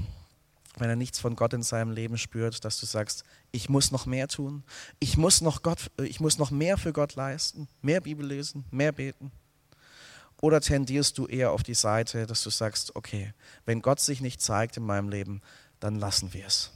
wenn 0.80 0.90
er 0.90 0.96
nichts 0.96 1.18
von 1.18 1.36
Gott 1.36 1.52
in 1.52 1.62
seinem 1.62 1.90
Leben 1.90 2.18
spürt, 2.18 2.64
dass 2.64 2.78
du 2.80 2.86
sagst, 2.86 3.24
ich 3.52 3.68
muss 3.68 3.90
noch 3.90 4.06
mehr 4.06 4.28
tun, 4.28 4.64
ich 4.98 5.16
muss 5.16 5.40
noch, 5.40 5.62
Gott, 5.62 5.90
ich 6.02 6.20
muss 6.20 6.38
noch 6.38 6.50
mehr 6.50 6.76
für 6.76 6.92
Gott 6.92 7.14
leisten, 7.14 7.68
mehr 7.82 8.00
Bibel 8.00 8.26
lesen, 8.26 8.64
mehr 8.70 8.92
beten? 8.92 9.32
Oder 10.40 10.60
tendierst 10.60 11.18
du 11.18 11.26
eher 11.26 11.50
auf 11.50 11.62
die 11.62 11.74
Seite, 11.74 12.26
dass 12.26 12.42
du 12.42 12.50
sagst, 12.50 12.94
okay, 12.94 13.32
wenn 13.64 13.82
Gott 13.82 14.00
sich 14.00 14.20
nicht 14.20 14.40
zeigt 14.40 14.76
in 14.76 14.84
meinem 14.84 15.08
Leben, 15.08 15.42
dann 15.80 15.96
lassen 15.96 16.32
wir 16.32 16.46
es. 16.46 16.70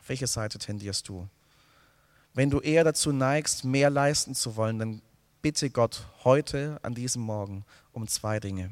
Auf 0.00 0.08
welche 0.08 0.26
Seite 0.26 0.58
tendierst 0.58 1.08
du? 1.08 1.28
Wenn 2.32 2.50
du 2.50 2.60
eher 2.60 2.82
dazu 2.82 3.12
neigst, 3.12 3.64
mehr 3.64 3.90
leisten 3.90 4.34
zu 4.34 4.56
wollen, 4.56 4.78
dann 4.80 5.02
bitte 5.40 5.70
Gott 5.70 6.08
heute 6.24 6.80
an 6.82 6.94
diesem 6.94 7.22
Morgen 7.22 7.64
um 7.92 8.08
zwei 8.08 8.40
Dinge. 8.40 8.70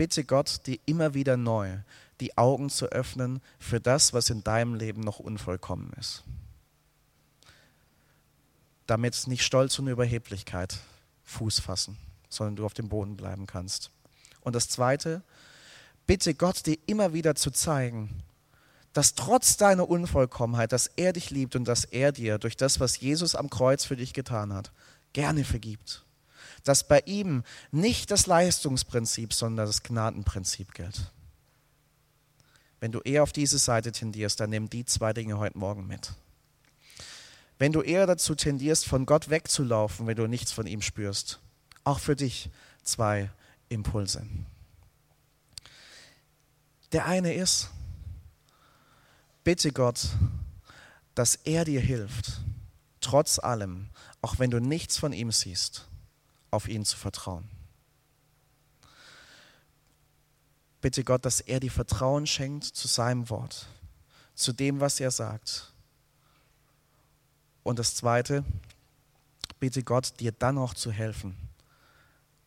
Bitte 0.00 0.24
Gott, 0.24 0.62
dir 0.66 0.78
immer 0.86 1.12
wieder 1.12 1.36
neu 1.36 1.76
die 2.20 2.38
Augen 2.38 2.70
zu 2.70 2.86
öffnen 2.86 3.42
für 3.58 3.80
das, 3.82 4.14
was 4.14 4.30
in 4.30 4.42
deinem 4.42 4.74
Leben 4.74 5.02
noch 5.02 5.18
unvollkommen 5.18 5.92
ist. 6.00 6.24
Damit 8.86 9.26
nicht 9.26 9.44
Stolz 9.44 9.78
und 9.78 9.88
Überheblichkeit 9.88 10.78
Fuß 11.24 11.60
fassen, 11.60 11.98
sondern 12.30 12.56
du 12.56 12.64
auf 12.64 12.72
dem 12.72 12.88
Boden 12.88 13.18
bleiben 13.18 13.46
kannst. 13.46 13.90
Und 14.40 14.56
das 14.56 14.70
Zweite, 14.70 15.22
bitte 16.06 16.32
Gott 16.32 16.64
dir 16.64 16.78
immer 16.86 17.12
wieder 17.12 17.34
zu 17.34 17.50
zeigen, 17.50 18.22
dass 18.94 19.14
trotz 19.14 19.58
deiner 19.58 19.86
Unvollkommenheit, 19.86 20.72
dass 20.72 20.86
er 20.86 21.12
dich 21.12 21.28
liebt 21.28 21.56
und 21.56 21.66
dass 21.66 21.84
er 21.84 22.12
dir 22.12 22.38
durch 22.38 22.56
das, 22.56 22.80
was 22.80 22.98
Jesus 22.98 23.34
am 23.34 23.50
Kreuz 23.50 23.84
für 23.84 23.96
dich 23.96 24.14
getan 24.14 24.54
hat, 24.54 24.72
gerne 25.12 25.44
vergibt. 25.44 26.06
Dass 26.64 26.86
bei 26.86 27.00
ihm 27.06 27.42
nicht 27.70 28.10
das 28.10 28.26
Leistungsprinzip, 28.26 29.32
sondern 29.32 29.66
das 29.66 29.82
Gnadenprinzip 29.82 30.74
gilt. 30.74 31.12
Wenn 32.80 32.92
du 32.92 33.00
eher 33.00 33.22
auf 33.22 33.32
diese 33.32 33.58
Seite 33.58 33.92
tendierst, 33.92 34.40
dann 34.40 34.50
nimm 34.50 34.70
die 34.70 34.84
zwei 34.84 35.12
Dinge 35.12 35.38
heute 35.38 35.58
Morgen 35.58 35.86
mit. 35.86 36.12
Wenn 37.58 37.72
du 37.72 37.82
eher 37.82 38.06
dazu 38.06 38.34
tendierst, 38.34 38.86
von 38.86 39.04
Gott 39.04 39.28
wegzulaufen, 39.28 40.06
wenn 40.06 40.16
du 40.16 40.26
nichts 40.26 40.50
von 40.50 40.66
ihm 40.66 40.80
spürst. 40.80 41.40
Auch 41.84 41.98
für 41.98 42.16
dich 42.16 42.48
zwei 42.82 43.30
Impulse. 43.68 44.26
Der 46.92 47.04
eine 47.04 47.34
ist, 47.34 47.68
bitte 49.44 49.72
Gott, 49.72 50.08
dass 51.14 51.34
er 51.36 51.66
dir 51.66 51.80
hilft, 51.80 52.40
trotz 53.02 53.38
allem, 53.38 53.90
auch 54.22 54.38
wenn 54.38 54.50
du 54.50 54.58
nichts 54.58 54.96
von 54.96 55.12
ihm 55.12 55.30
siehst, 55.30 55.86
auf 56.50 56.68
ihn 56.68 56.84
zu 56.84 56.96
vertrauen. 56.96 57.48
Bitte 60.80 61.04
Gott, 61.04 61.24
dass 61.24 61.40
er 61.40 61.60
dir 61.60 61.70
Vertrauen 61.70 62.26
schenkt 62.26 62.64
zu 62.64 62.88
seinem 62.88 63.28
Wort, 63.28 63.66
zu 64.34 64.52
dem, 64.52 64.80
was 64.80 64.98
er 64.98 65.10
sagt. 65.10 65.72
Und 67.62 67.78
das 67.78 67.94
Zweite, 67.94 68.44
bitte 69.58 69.82
Gott, 69.82 70.18
dir 70.20 70.32
dann 70.32 70.56
auch 70.56 70.72
zu 70.72 70.90
helfen, 70.90 71.36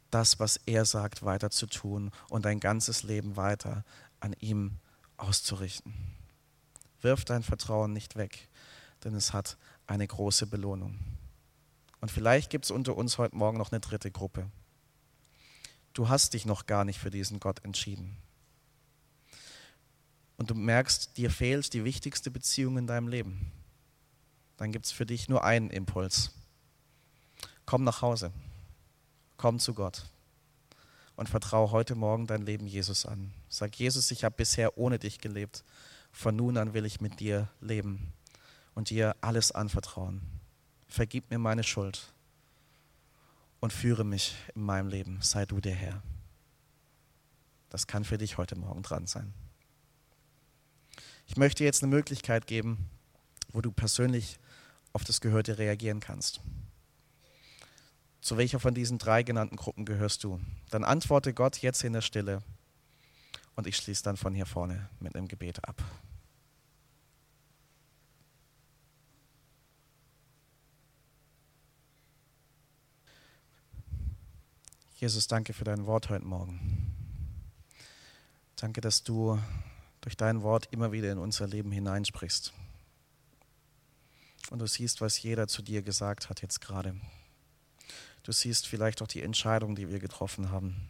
das, 0.10 0.40
was 0.40 0.58
er 0.66 0.86
sagt, 0.86 1.24
weiter 1.24 1.52
zu 1.52 1.68
tun 1.68 2.12
und 2.30 2.46
dein 2.46 2.60
ganzes 2.60 3.04
Leben 3.04 3.36
weiter 3.36 3.84
an 4.20 4.36
ihm 4.40 4.78
auszurichten. 5.18 5.94
Wirf 7.02 7.26
dein 7.26 7.44
Vertrauen 7.44 7.94
nicht 7.94 8.16
weg, 8.16 8.48
denn 9.04 9.14
es 9.14 9.34
hat 9.34 9.58
eine 9.86 10.08
große 10.08 10.48
Belohnung. 10.48 10.98
Und 12.04 12.12
vielleicht 12.12 12.50
gibt 12.50 12.66
es 12.66 12.72
unter 12.72 12.98
uns 12.98 13.18
heute 13.18 13.38
Morgen 13.38 13.58
noch 13.58 13.72
eine 13.72 13.80
dritte 13.80 14.12
Gruppe. 14.12 14.52
Du 15.94 16.10
hast 16.10 16.34
dich 16.34 16.46
noch 16.46 16.66
gar 16.66 16.84
nicht 16.84 17.00
für 17.00 17.10
diesen 17.10 17.40
Gott 17.40 17.64
entschieden. 17.64 18.18
Und 20.36 20.50
du 20.50 20.54
merkst, 20.54 21.16
dir 21.16 21.32
fehlt 21.32 21.72
die 21.72 21.86
wichtigste 21.86 22.30
Beziehung 22.30 22.78
in 22.78 22.88
deinem 22.88 23.08
Leben. 23.08 23.54
Dann 24.58 24.74
gibt 24.74 24.86
es 24.86 24.92
für 24.92 25.06
dich 25.06 25.30
nur 25.30 25.46
einen 25.46 25.70
Impuls. 25.70 26.32
Komm 27.66 27.86
nach 27.86 28.02
Hause. 28.02 28.34
Komm 29.38 29.60
zu 29.60 29.74
Gott. 29.74 30.04
Und 31.16 31.30
vertraue 31.30 31.72
heute 31.72 31.96
Morgen 31.96 32.28
dein 32.28 32.42
Leben 32.42 32.68
Jesus 32.68 33.06
an. 33.06 33.34
Sag 33.48 33.78
Jesus, 33.78 34.12
ich 34.12 34.26
habe 34.26 34.36
bisher 34.36 34.78
ohne 34.78 35.00
dich 35.00 35.20
gelebt. 35.20 35.64
Von 36.12 36.36
nun 36.36 36.58
an 36.58 36.74
will 36.74 36.84
ich 36.84 37.00
mit 37.00 37.22
dir 37.22 37.48
leben 37.62 38.12
und 38.74 38.90
dir 38.90 39.16
alles 39.22 39.54
anvertrauen 39.54 40.43
vergib 40.88 41.30
mir 41.30 41.40
meine 41.40 41.64
Schuld 41.64 42.14
und 43.60 43.74
führe 43.74 44.04
mich 44.04 44.36
in 44.56 44.64
meinem 44.64 44.88
Leben. 44.88 45.20
Sei 45.22 45.46
du 45.46 45.60
der 45.60 45.76
Herr. 45.76 46.04
Das 47.70 47.88
kann 47.88 48.04
für 48.04 48.18
dich 48.18 48.38
heute 48.38 48.56
Morgen 48.56 48.84
dran 48.84 49.08
sein. 49.08 49.34
Ich 51.26 51.38
möchte 51.38 51.64
jetzt 51.64 51.82
eine 51.82 51.90
Möglichkeit 51.90 52.46
geben, 52.46 52.90
wo 53.52 53.62
du 53.62 53.72
persönlich 53.72 54.38
auf 54.92 55.04
das 55.04 55.22
Gehörte 55.22 55.58
reagieren 55.58 56.00
kannst. 56.00 56.42
Zu 58.22 58.38
welcher 58.38 58.60
von 58.60 58.74
diesen 58.74 59.00
drei 59.00 59.24
genannten 59.24 59.56
Gruppen 59.56 59.86
gehörst 59.86 60.24
du? 60.24 60.40
Dann 60.70 60.84
antworte 60.84 61.34
Gott 61.34 61.58
jetzt 61.58 61.84
in 61.84 61.94
der 61.94 62.02
Stille 62.02 62.42
und 63.56 63.68
ich 63.68 63.76
schließe 63.78 64.04
dann 64.04 64.18
von 64.18 64.34
hier 64.34 64.46
vorne 64.46 64.90
mit 65.00 65.16
einem 65.16 65.28
Gebet 65.28 65.64
ab. 65.68 65.84
Jesus, 75.04 75.28
danke 75.28 75.52
für 75.52 75.66
dein 75.66 75.86
Wort 75.86 76.08
heute 76.08 76.24
Morgen. 76.24 76.96
Danke, 78.56 78.80
dass 78.80 79.04
du 79.04 79.38
durch 80.00 80.16
dein 80.16 80.44
Wort 80.44 80.70
immer 80.72 80.94
wieder 80.94 81.12
in 81.12 81.18
unser 81.18 81.46
Leben 81.46 81.74
hineinsprichst. 81.74 82.54
Und 84.50 84.60
du 84.60 84.66
siehst, 84.66 85.02
was 85.02 85.22
jeder 85.22 85.50
zu 85.50 85.62
dir 85.62 85.82
gesagt 85.82 86.30
hat 86.30 86.42
jetzt 86.42 86.62
gerade. 86.62 86.96
Du 88.24 88.32
siehst 88.32 88.66
vielleicht 88.66 89.02
auch 89.02 89.08
die 89.08 89.22
Entscheidung, 89.22 89.76
die 89.76 89.90
wir 89.90 90.00
getroffen 90.00 90.52
haben. 90.52 90.88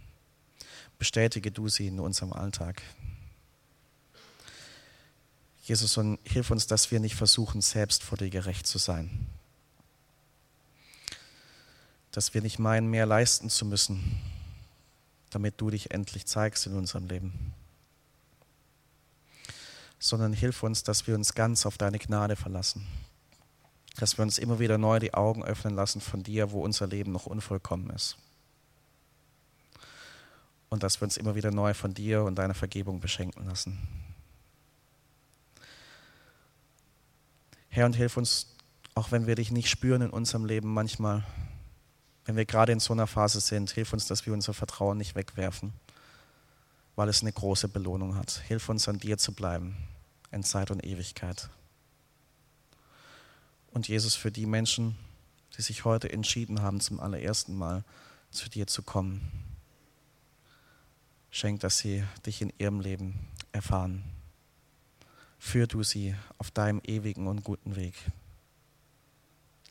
Bestätige 1.00 1.52
du 1.52 1.68
sie 1.68 1.88
in 1.88 2.00
unserem 2.00 2.34
Alltag. 2.34 2.84
Jesus, 5.64 5.98
und 5.98 6.20
hilf 6.24 6.52
uns, 6.52 6.68
dass 6.68 6.92
wir 6.92 7.00
nicht 7.00 7.16
versuchen, 7.16 7.62
selbst 7.62 8.04
vor 8.04 8.20
dir 8.20 8.30
gerecht 8.30 8.68
zu 8.68 8.78
sein 8.78 9.28
dass 12.14 12.36
wir 12.36 12.42
nicht 12.42 12.60
meinen, 12.60 12.88
mehr 12.90 13.08
leisten 13.08 13.50
zu 13.50 13.66
müssen, 13.66 14.22
damit 15.32 15.60
du 15.60 15.72
dich 15.72 15.92
endlich 15.92 16.26
zeigst 16.28 16.66
in 16.68 16.76
unserem 16.76 17.08
Leben, 17.08 17.54
sondern 19.98 20.32
hilf 20.32 20.62
uns, 20.62 20.84
dass 20.84 21.08
wir 21.08 21.16
uns 21.16 21.34
ganz 21.34 21.66
auf 21.66 21.78
deine 21.78 21.98
Gnade 21.98 22.36
verlassen, 22.36 22.88
dass 23.98 24.18
wir 24.18 24.24
uns 24.24 24.38
immer 24.38 24.60
wieder 24.60 24.78
neu 24.78 25.00
die 25.00 25.16
Augen 25.16 25.44
öffnen 25.44 25.74
lassen 25.74 26.02
von 26.02 26.22
dir, 26.22 26.52
wo 26.52 26.64
unser 26.64 26.86
Leben 26.86 27.12
noch 27.12 27.26
unvollkommen 27.26 27.90
ist. 27.90 28.16
Und 30.70 30.84
dass 30.84 31.02
wir 31.02 31.06
uns 31.06 31.18
immer 31.18 31.36
wieder 31.36 31.52
neu 31.52 31.74
von 31.74 31.96
dir 31.96 32.24
und 32.24 32.36
deiner 32.36 32.56
Vergebung 32.56 33.00
beschenken 33.00 33.46
lassen. 33.46 33.80
Herr, 37.70 37.88
und 37.88 37.96
hilf 37.96 38.18
uns, 38.18 38.56
auch 38.94 39.12
wenn 39.12 39.26
wir 39.26 39.34
dich 39.34 39.50
nicht 39.50 39.70
spüren 39.70 40.04
in 40.04 40.10
unserem 40.12 40.46
Leben 40.46 40.72
manchmal, 40.72 41.24
wenn 42.26 42.36
wir 42.36 42.46
gerade 42.46 42.72
in 42.72 42.80
so 42.80 42.94
einer 42.94 43.08
Phase 43.08 43.40
sind, 43.40 43.72
hilf 43.72 43.94
uns, 43.94 44.08
dass 44.08 44.26
wir 44.26 44.34
unser 44.34 44.54
Vertrauen 44.54 44.98
nicht 44.98 45.16
wegwerfen, 45.16 45.74
weil 46.96 47.10
es 47.10 47.22
eine 47.22 47.32
große 47.32 47.68
Belohnung 47.68 48.16
hat. 48.16 48.44
Hilf 48.48 48.70
uns, 48.70 48.88
an 48.88 49.00
dir 49.00 49.18
zu 49.18 49.34
bleiben 49.34 49.76
in 50.32 50.44
Zeit 50.44 50.72
und 50.72 50.84
Ewigkeit. 50.86 51.50
Und 53.72 53.88
Jesus, 53.88 54.16
für 54.16 54.32
die 54.32 54.46
Menschen, 54.46 54.98
die 55.58 55.62
sich 55.62 55.86
heute 55.86 56.12
entschieden 56.12 56.62
haben, 56.62 56.80
zum 56.80 57.00
allerersten 57.00 57.56
Mal 57.56 57.84
zu 58.32 58.50
dir 58.50 58.68
zu 58.68 58.82
kommen, 58.82 59.32
schenk, 61.30 61.60
dass 61.60 61.78
sie 61.78 62.04
dich 62.26 62.42
in 62.42 62.52
ihrem 62.58 62.80
Leben 62.80 63.28
erfahren. 63.52 64.04
Führ 65.40 65.68
du 65.68 65.84
sie 65.84 66.16
auf 66.38 66.52
deinem 66.52 66.82
ewigen 66.84 67.28
und 67.28 67.44
guten 67.44 67.76
Weg. 67.76 67.96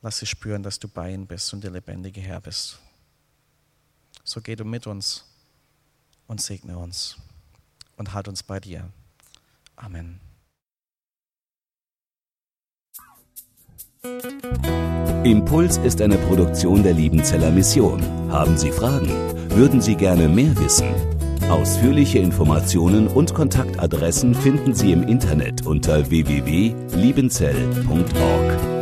Lass 0.02 0.18
sie 0.18 0.26
spüren, 0.26 0.64
dass 0.64 0.80
du 0.80 0.88
bei 0.88 1.12
ihnen 1.12 1.26
bist 1.26 1.52
und 1.54 1.62
der 1.62 1.70
lebendige 1.70 2.20
Herr 2.20 2.40
bist. 2.40 2.80
So 4.24 4.40
geh 4.40 4.56
du 4.56 4.64
mit 4.64 4.86
uns 4.86 5.24
und 6.26 6.40
segne 6.40 6.76
uns 6.76 7.16
und 7.96 8.12
halt 8.12 8.28
uns 8.28 8.42
bei 8.42 8.60
dir. 8.60 8.90
Amen. 9.76 10.20
Impuls 15.24 15.78
ist 15.78 16.00
eine 16.00 16.18
Produktion 16.18 16.82
der 16.82 16.94
Liebenzeller 16.94 17.52
Mission. 17.52 18.02
Haben 18.32 18.58
Sie 18.58 18.72
Fragen? 18.72 19.08
Würden 19.50 19.80
Sie 19.80 19.94
gerne 19.94 20.28
mehr 20.28 20.58
wissen? 20.58 20.92
Ausführliche 21.48 22.18
Informationen 22.18 23.06
und 23.06 23.34
Kontaktadressen 23.34 24.34
finden 24.34 24.74
Sie 24.74 24.90
im 24.90 25.06
Internet 25.06 25.64
unter 25.64 26.10
www.liebenzell.org. 26.10 28.81